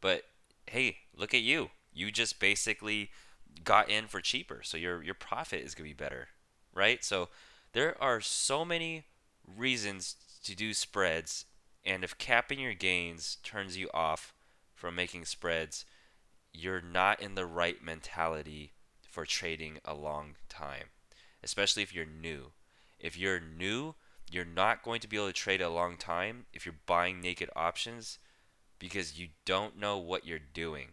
But 0.00 0.24
hey, 0.66 0.98
look 1.16 1.34
at 1.34 1.42
you. 1.42 1.70
You 1.92 2.10
just 2.10 2.40
basically 2.40 3.10
got 3.64 3.90
in 3.90 4.06
for 4.06 4.20
cheaper, 4.20 4.62
so 4.62 4.76
your 4.76 5.02
your 5.02 5.14
profit 5.14 5.60
is 5.62 5.74
gonna 5.74 5.88
be 5.88 5.94
better, 5.94 6.28
right? 6.72 7.04
So 7.04 7.28
there 7.72 8.00
are 8.02 8.20
so 8.20 8.64
many 8.64 9.04
reasons 9.46 10.16
to 10.44 10.54
do 10.54 10.72
spreads, 10.74 11.44
and 11.84 12.04
if 12.04 12.18
capping 12.18 12.60
your 12.60 12.74
gains 12.74 13.36
turns 13.42 13.76
you 13.76 13.90
off 13.92 14.34
from 14.74 14.94
making 14.94 15.24
spreads, 15.24 15.84
you're 16.52 16.80
not 16.80 17.20
in 17.20 17.34
the 17.34 17.46
right 17.46 17.82
mentality 17.82 18.72
for 19.02 19.26
trading 19.26 19.78
a 19.84 19.94
long 19.94 20.36
time, 20.48 20.86
especially 21.42 21.82
if 21.82 21.94
you're 21.94 22.06
new. 22.06 22.52
If 23.02 23.18
you're 23.18 23.40
new, 23.40 23.94
you're 24.30 24.46
not 24.46 24.82
going 24.82 25.00
to 25.00 25.08
be 25.08 25.16
able 25.16 25.26
to 25.26 25.32
trade 25.34 25.60
a 25.60 25.68
long 25.68 25.98
time 25.98 26.46
if 26.54 26.64
you're 26.64 26.76
buying 26.86 27.20
naked 27.20 27.50
options 27.54 28.18
because 28.78 29.18
you 29.18 29.28
don't 29.44 29.78
know 29.78 29.98
what 29.98 30.26
you're 30.26 30.38
doing. 30.38 30.88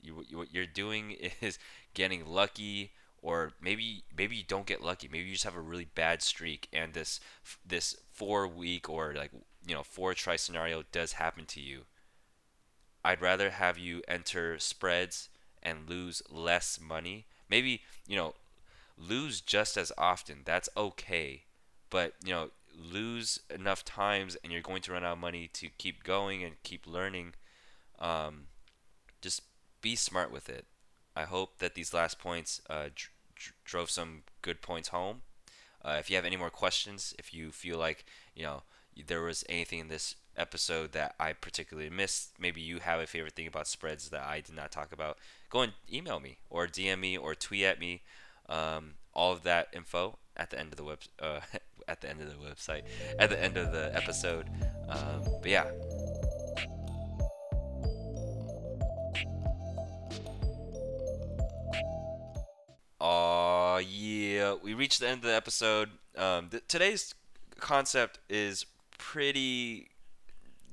You, 0.00 0.24
what 0.32 0.54
you're 0.54 0.66
doing 0.66 1.12
is 1.40 1.58
getting 1.94 2.26
lucky 2.26 2.92
or 3.22 3.52
maybe 3.60 4.04
maybe 4.16 4.36
you 4.36 4.44
don't 4.46 4.66
get 4.66 4.82
lucky. 4.82 5.08
Maybe 5.10 5.24
you 5.24 5.32
just 5.32 5.44
have 5.44 5.56
a 5.56 5.60
really 5.60 5.86
bad 5.86 6.22
streak 6.22 6.68
and 6.72 6.92
this 6.92 7.20
this 7.66 7.96
4 8.12 8.46
week 8.46 8.88
or 8.88 9.14
like 9.14 9.30
you 9.66 9.74
know, 9.74 9.82
4 9.82 10.12
try 10.14 10.36
scenario 10.36 10.84
does 10.92 11.14
happen 11.14 11.46
to 11.46 11.60
you. 11.60 11.86
I'd 13.02 13.22
rather 13.22 13.50
have 13.50 13.78
you 13.78 14.02
enter 14.06 14.58
spreads 14.58 15.30
and 15.62 15.88
lose 15.88 16.22
less 16.30 16.78
money. 16.80 17.26
Maybe, 17.48 17.82
you 18.06 18.16
know, 18.16 18.34
lose 18.96 19.40
just 19.40 19.76
as 19.76 19.92
often. 19.96 20.42
That's 20.44 20.68
okay. 20.76 21.43
But, 21.94 22.14
you 22.24 22.32
know, 22.32 22.50
lose 22.76 23.38
enough 23.48 23.84
times 23.84 24.36
and 24.42 24.52
you're 24.52 24.62
going 24.62 24.82
to 24.82 24.90
run 24.90 25.04
out 25.04 25.12
of 25.12 25.18
money 25.20 25.48
to 25.52 25.68
keep 25.78 26.02
going 26.02 26.42
and 26.42 26.60
keep 26.64 26.88
learning. 26.88 27.34
Um, 28.00 28.48
just 29.22 29.42
be 29.80 29.94
smart 29.94 30.32
with 30.32 30.48
it. 30.48 30.66
I 31.14 31.22
hope 31.22 31.58
that 31.58 31.76
these 31.76 31.94
last 31.94 32.18
points 32.18 32.60
uh, 32.68 32.88
dr- 32.96 33.12
dr- 33.36 33.54
drove 33.64 33.90
some 33.90 34.24
good 34.42 34.60
points 34.60 34.88
home. 34.88 35.22
Uh, 35.84 35.94
if 36.00 36.10
you 36.10 36.16
have 36.16 36.24
any 36.24 36.36
more 36.36 36.50
questions, 36.50 37.14
if 37.16 37.32
you 37.32 37.52
feel 37.52 37.78
like 37.78 38.04
you 38.34 38.42
know 38.42 38.64
there 39.06 39.22
was 39.22 39.44
anything 39.48 39.78
in 39.78 39.86
this 39.86 40.16
episode 40.36 40.90
that 40.94 41.14
I 41.20 41.32
particularly 41.32 41.90
missed, 41.90 42.32
maybe 42.40 42.60
you 42.60 42.80
have 42.80 42.98
a 42.98 43.06
favorite 43.06 43.34
thing 43.34 43.46
about 43.46 43.68
spreads 43.68 44.08
that 44.08 44.24
I 44.24 44.40
did 44.40 44.56
not 44.56 44.72
talk 44.72 44.90
about, 44.92 45.16
go 45.48 45.60
and 45.60 45.74
email 45.92 46.18
me 46.18 46.38
or 46.50 46.66
DM 46.66 46.98
me 46.98 47.16
or 47.16 47.36
tweet 47.36 47.62
at 47.62 47.78
me. 47.78 48.02
Um, 48.48 48.94
all 49.14 49.32
of 49.32 49.44
that 49.44 49.68
info 49.72 50.18
at 50.36 50.50
the 50.50 50.58
end 50.58 50.72
of 50.72 50.76
the 50.76 50.84
web 50.84 50.98
uh, 51.20 51.40
at 51.88 52.00
the 52.00 52.08
end 52.08 52.20
of 52.20 52.28
the 52.28 52.34
website 52.34 52.82
at 53.18 53.30
the 53.30 53.42
end 53.42 53.56
of 53.56 53.72
the 53.72 53.94
episode. 53.94 54.46
Um, 54.88 55.22
but 55.42 55.50
yeah. 55.50 55.64
Oh 63.00 63.78
yeah, 63.78 64.54
we 64.62 64.72
reached 64.74 65.00
the 65.00 65.08
end 65.08 65.18
of 65.18 65.24
the 65.24 65.34
episode. 65.34 65.90
Um, 66.16 66.48
th- 66.48 66.62
today's 66.68 67.14
concept 67.58 68.18
is 68.28 68.64
pretty 68.98 69.88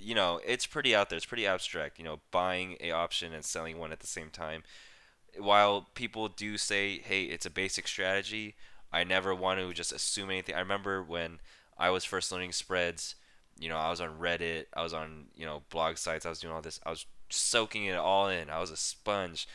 you 0.03 0.15
know, 0.15 0.39
it's 0.45 0.65
pretty 0.65 0.95
out 0.95 1.09
there. 1.09 1.17
It's 1.17 1.25
pretty 1.25 1.45
abstract. 1.45 1.99
You 1.99 2.05
know, 2.05 2.19
buying 2.31 2.77
a 2.79 2.91
option 2.91 3.33
and 3.33 3.45
selling 3.45 3.77
one 3.77 3.91
at 3.91 3.99
the 3.99 4.07
same 4.07 4.29
time. 4.29 4.63
While 5.37 5.87
people 5.93 6.27
do 6.27 6.57
say, 6.57 6.99
"Hey, 6.99 7.23
it's 7.23 7.45
a 7.45 7.49
basic 7.49 7.87
strategy," 7.87 8.55
I 8.91 9.03
never 9.03 9.33
want 9.33 9.59
to 9.59 9.73
just 9.73 9.91
assume 9.91 10.29
anything. 10.29 10.55
I 10.55 10.59
remember 10.59 11.01
when 11.01 11.39
I 11.77 11.89
was 11.89 12.05
first 12.05 12.31
learning 12.31 12.51
spreads. 12.51 13.15
You 13.59 13.69
know, 13.69 13.77
I 13.77 13.89
was 13.89 14.01
on 14.01 14.19
Reddit. 14.19 14.65
I 14.73 14.83
was 14.83 14.93
on 14.93 15.25
you 15.35 15.45
know 15.45 15.63
blog 15.69 15.97
sites. 15.97 16.25
I 16.25 16.29
was 16.29 16.39
doing 16.39 16.53
all 16.53 16.61
this. 16.61 16.79
I 16.85 16.89
was 16.89 17.05
soaking 17.29 17.85
it 17.85 17.97
all 17.97 18.27
in. 18.27 18.49
I 18.49 18.59
was 18.59 18.71
a 18.71 18.77
sponge. 18.77 19.47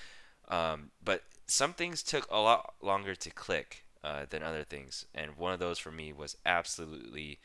Um, 0.49 0.91
but 1.03 1.23
some 1.47 1.73
things 1.73 2.03
took 2.03 2.27
a 2.31 2.39
lot 2.39 2.75
longer 2.83 3.15
to 3.15 3.31
click 3.31 3.85
uh, 4.03 4.27
than 4.29 4.43
other 4.43 4.65
things, 4.65 5.07
and 5.15 5.37
one 5.37 5.53
of 5.53 5.59
those 5.59 5.79
for 5.79 5.91
me 5.91 6.13
was 6.13 6.37
absolutely 6.47 7.41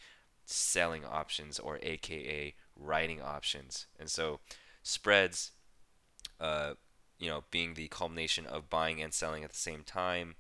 selling 0.46 1.06
options 1.06 1.60
or 1.60 1.80
AKA 1.82 2.56
writing 2.76 3.22
options. 3.22 3.88
And 4.00 4.10
so 4.10 4.40
spreads, 4.84 5.52
uh, 6.40 6.74
you 7.20 7.30
know, 7.30 7.44
being 7.52 7.74
the 7.74 7.88
culmination 7.88 8.46
of 8.46 8.70
buying 8.70 9.02
and 9.02 9.14
selling 9.14 9.44
at 9.44 9.52
the 9.52 9.58
same 9.58 9.84
time, 9.84 10.36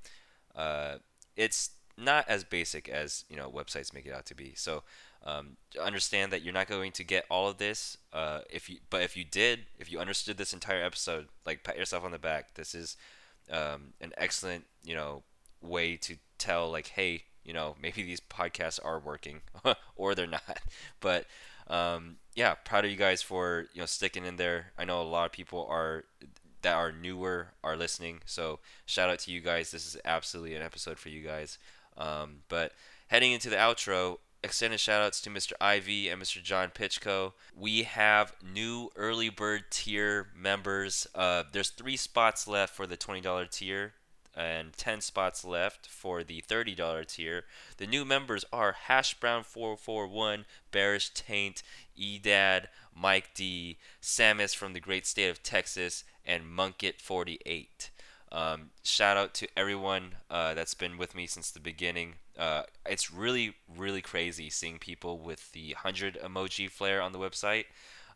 uh, 0.55 0.97
it's 1.35 1.71
not 1.97 2.27
as 2.27 2.43
basic 2.43 2.89
as 2.89 3.25
you 3.29 3.35
know 3.35 3.49
websites 3.49 3.93
make 3.93 4.05
it 4.05 4.13
out 4.13 4.25
to 4.27 4.35
be. 4.35 4.53
So 4.55 4.83
um, 5.25 5.57
understand 5.79 6.31
that 6.31 6.41
you're 6.41 6.53
not 6.53 6.67
going 6.67 6.91
to 6.93 7.03
get 7.03 7.25
all 7.29 7.47
of 7.47 7.57
this. 7.57 7.97
Uh, 8.11 8.39
if 8.49 8.69
you, 8.69 8.77
but 8.89 9.01
if 9.01 9.15
you 9.15 9.23
did, 9.23 9.61
if 9.79 9.91
you 9.91 9.99
understood 9.99 10.37
this 10.37 10.53
entire 10.53 10.83
episode, 10.83 11.27
like 11.45 11.63
pat 11.63 11.77
yourself 11.77 12.03
on 12.03 12.11
the 12.11 12.19
back. 12.19 12.55
This 12.55 12.73
is 12.73 12.97
um, 13.51 13.93
an 14.01 14.13
excellent, 14.17 14.65
you 14.83 14.95
know, 14.95 15.23
way 15.61 15.95
to 15.97 16.17
tell 16.37 16.71
like, 16.71 16.87
hey, 16.87 17.23
you 17.43 17.53
know, 17.53 17.75
maybe 17.81 18.03
these 18.03 18.19
podcasts 18.19 18.79
are 18.83 18.99
working 18.99 19.41
or 19.95 20.15
they're 20.15 20.27
not. 20.27 20.59
But 20.99 21.25
um, 21.67 22.17
yeah, 22.35 22.55
proud 22.55 22.85
of 22.85 22.91
you 22.91 22.97
guys 22.97 23.21
for 23.21 23.67
you 23.73 23.81
know 23.81 23.85
sticking 23.85 24.25
in 24.25 24.37
there. 24.37 24.71
I 24.77 24.85
know 24.85 25.01
a 25.01 25.03
lot 25.03 25.25
of 25.25 25.31
people 25.31 25.67
are 25.69 26.05
that 26.61 26.75
are 26.75 26.91
newer 26.91 27.49
are 27.63 27.75
listening, 27.75 28.21
so 28.25 28.59
shout 28.85 29.09
out 29.09 29.19
to 29.19 29.31
you 29.31 29.41
guys. 29.41 29.71
This 29.71 29.85
is 29.85 29.97
absolutely 30.05 30.55
an 30.55 30.61
episode 30.61 30.97
for 30.99 31.09
you 31.09 31.21
guys. 31.21 31.57
Um, 31.97 32.43
but 32.49 32.73
heading 33.07 33.31
into 33.31 33.49
the 33.49 33.55
outro, 33.55 34.17
extended 34.43 34.79
shout 34.79 35.01
outs 35.01 35.21
to 35.21 35.29
Mr. 35.29 35.53
Ivy 35.61 36.09
and 36.09 36.21
Mr. 36.21 36.41
John 36.41 36.69
Pitchko. 36.69 37.33
We 37.55 37.83
have 37.83 38.33
new 38.41 38.89
early 38.95 39.29
bird 39.29 39.65
tier 39.69 40.27
members. 40.35 41.07
Uh, 41.13 41.43
there's 41.51 41.69
three 41.69 41.97
spots 41.97 42.47
left 42.47 42.75
for 42.75 42.87
the 42.87 42.97
$20 42.97 43.49
tier 43.49 43.93
and 44.35 44.73
10 44.73 45.01
spots 45.01 45.43
left 45.43 45.87
for 45.87 46.23
the 46.23 46.41
$30 46.41 47.05
tier. 47.05 47.43
The 47.77 47.87
new 47.87 48.05
members 48.05 48.45
are 48.51 48.71
Hash 48.71 49.13
Brown 49.19 49.43
441, 49.43 50.45
Bearish 50.71 51.13
Taint, 51.13 51.63
Edad, 51.99 52.69
Mike 52.95 53.31
D, 53.33 53.77
Samus 54.01 54.55
from 54.55 54.73
the 54.73 54.79
great 54.79 55.05
state 55.05 55.29
of 55.29 55.43
Texas, 55.43 56.03
and 56.25 56.45
Munkit48. 56.45 57.89
Um, 58.31 58.69
shout 58.83 59.17
out 59.17 59.33
to 59.35 59.47
everyone 59.57 60.15
uh, 60.29 60.53
that's 60.53 60.73
been 60.73 60.97
with 60.97 61.15
me 61.15 61.27
since 61.27 61.51
the 61.51 61.59
beginning. 61.59 62.15
Uh, 62.37 62.63
it's 62.85 63.11
really, 63.11 63.55
really 63.77 64.01
crazy 64.01 64.49
seeing 64.49 64.79
people 64.79 65.19
with 65.19 65.51
the 65.51 65.73
100 65.73 66.17
emoji 66.23 66.69
flare 66.69 67.01
on 67.01 67.11
the 67.11 67.19
website 67.19 67.65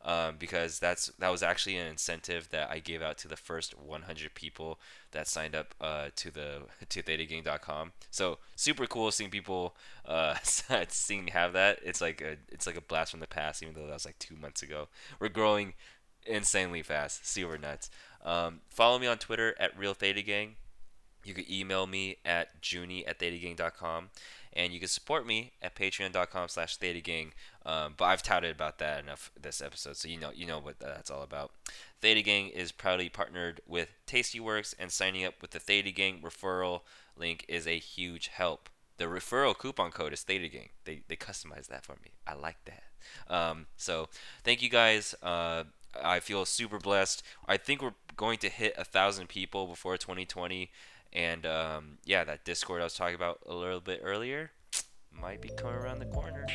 um, 0.06 0.36
because 0.38 0.78
that's 0.78 1.08
that 1.18 1.30
was 1.30 1.42
actually 1.42 1.78
an 1.78 1.88
incentive 1.88 2.50
that 2.52 2.70
I 2.70 2.78
gave 2.78 3.02
out 3.02 3.18
to 3.20 3.28
the 3.28 3.36
first 3.36 3.78
100 3.78 4.36
people 4.36 4.80
that 5.12 5.28
signed 5.28 5.56
up 5.56 5.74
uh, 5.82 6.10
to 6.18 6.32
the 6.32 6.62
to 6.90 7.02
thetagang.com. 7.02 7.92
So 8.12 8.38
super 8.56 8.86
cool 8.86 9.12
seeing 9.12 9.32
people 9.32 9.76
uh, 10.06 10.36
seeing 10.44 11.28
have 11.28 11.54
that. 11.54 11.80
It's 11.84 12.02
like 12.02 12.22
a 12.22 12.38
it's 12.52 12.68
like 12.68 12.78
a 12.78 12.82
blast 12.82 13.12
from 13.12 13.20
the 13.20 13.28
past, 13.28 13.64
even 13.64 13.74
though 13.74 13.88
that 13.88 13.94
was 13.94 14.06
like 14.06 14.20
two 14.20 14.36
months 14.36 14.62
ago. 14.62 14.88
We're 15.20 15.30
growing 15.30 15.74
insanely 16.26 16.84
fast, 16.84 17.28
super 17.28 17.58
nuts. 17.58 17.90
Um, 18.24 18.62
follow 18.70 19.00
me 19.00 19.08
on 19.08 19.18
Twitter 19.18 19.56
at 19.60 19.78
Real 19.78 19.94
Theta 19.94 20.22
Gang. 20.22 20.56
You 21.24 21.34
can 21.34 21.52
email 21.52 21.88
me 21.88 22.18
at 22.24 22.50
junie 22.62 23.06
at 23.06 23.20
thetagang.com 23.20 24.10
and 24.54 24.72
you 24.72 24.80
can 24.80 24.88
support 24.88 25.28
me 25.28 25.52
at 25.62 25.76
patreon.com 25.76 26.48
slash 26.48 26.78
thetagang. 26.78 27.32
Um, 27.66 27.96
but 27.98 28.06
i've 28.06 28.24
touted 28.24 28.52
about 28.52 28.78
that 28.78 29.04
enough 29.04 29.32
this 29.40 29.60
episode 29.60 29.98
so 29.98 30.08
you 30.08 30.20
know 30.20 30.30
you 30.34 30.46
know 30.46 30.60
what 30.60 30.80
that's 30.80 31.10
all 31.10 31.24
about. 31.24 31.52
Theta 32.02 32.22
gang 32.22 32.50
is 32.50 32.72
proudly 32.72 33.10
partnered 33.10 33.62
with 33.68 33.90
tastyworks 34.08 34.76
and 34.78 34.92
signing 34.92 35.26
up 35.26 35.42
with 35.42 35.52
the 35.52 35.60
theta 35.60 35.92
gang 35.92 36.20
referral 36.24 36.82
link 37.18 37.46
is 37.48 37.68
a 37.68 37.80
huge 37.80 38.28
help. 38.28 38.70
The 38.98 39.06
referral 39.06 39.58
coupon 39.58 39.92
code 39.92 40.14
is 40.14 40.24
theta 40.24 40.48
gang. 40.48 40.70
They, 40.86 41.02
they 41.08 41.16
customized 41.16 41.68
that 41.68 41.84
for 41.84 41.98
me. 42.04 42.12
I 42.26 42.34
like 42.34 42.58
that. 42.66 42.84
Um, 43.28 43.66
so 43.76 44.10
thank 44.44 44.62
you 44.62 44.70
guys. 44.70 45.16
Uh, 45.22 45.66
i 46.04 46.20
feel 46.20 46.46
super 46.46 46.78
blessed 46.80 47.24
i 47.48 47.58
think 47.58 47.82
we're 47.82 47.94
going 48.16 48.38
to 48.38 48.50
hit 48.50 48.74
a 48.78 48.84
thousand 48.86 49.28
people 49.28 49.68
before 49.68 49.98
2020 49.98 50.70
and 51.16 51.46
um, 51.46 51.98
yeah, 52.04 52.26
that 52.26 52.44
Discord 52.44 52.82
I 52.82 52.84
was 52.84 52.94
talking 52.94 53.16
about 53.16 53.40
a 53.48 53.54
little 53.54 53.80
bit 53.80 54.02
earlier 54.04 54.52
might 55.12 55.42
be 55.42 55.50
coming 55.50 55.76
around 55.76 56.00
the 56.00 56.06
corner. 56.08 56.46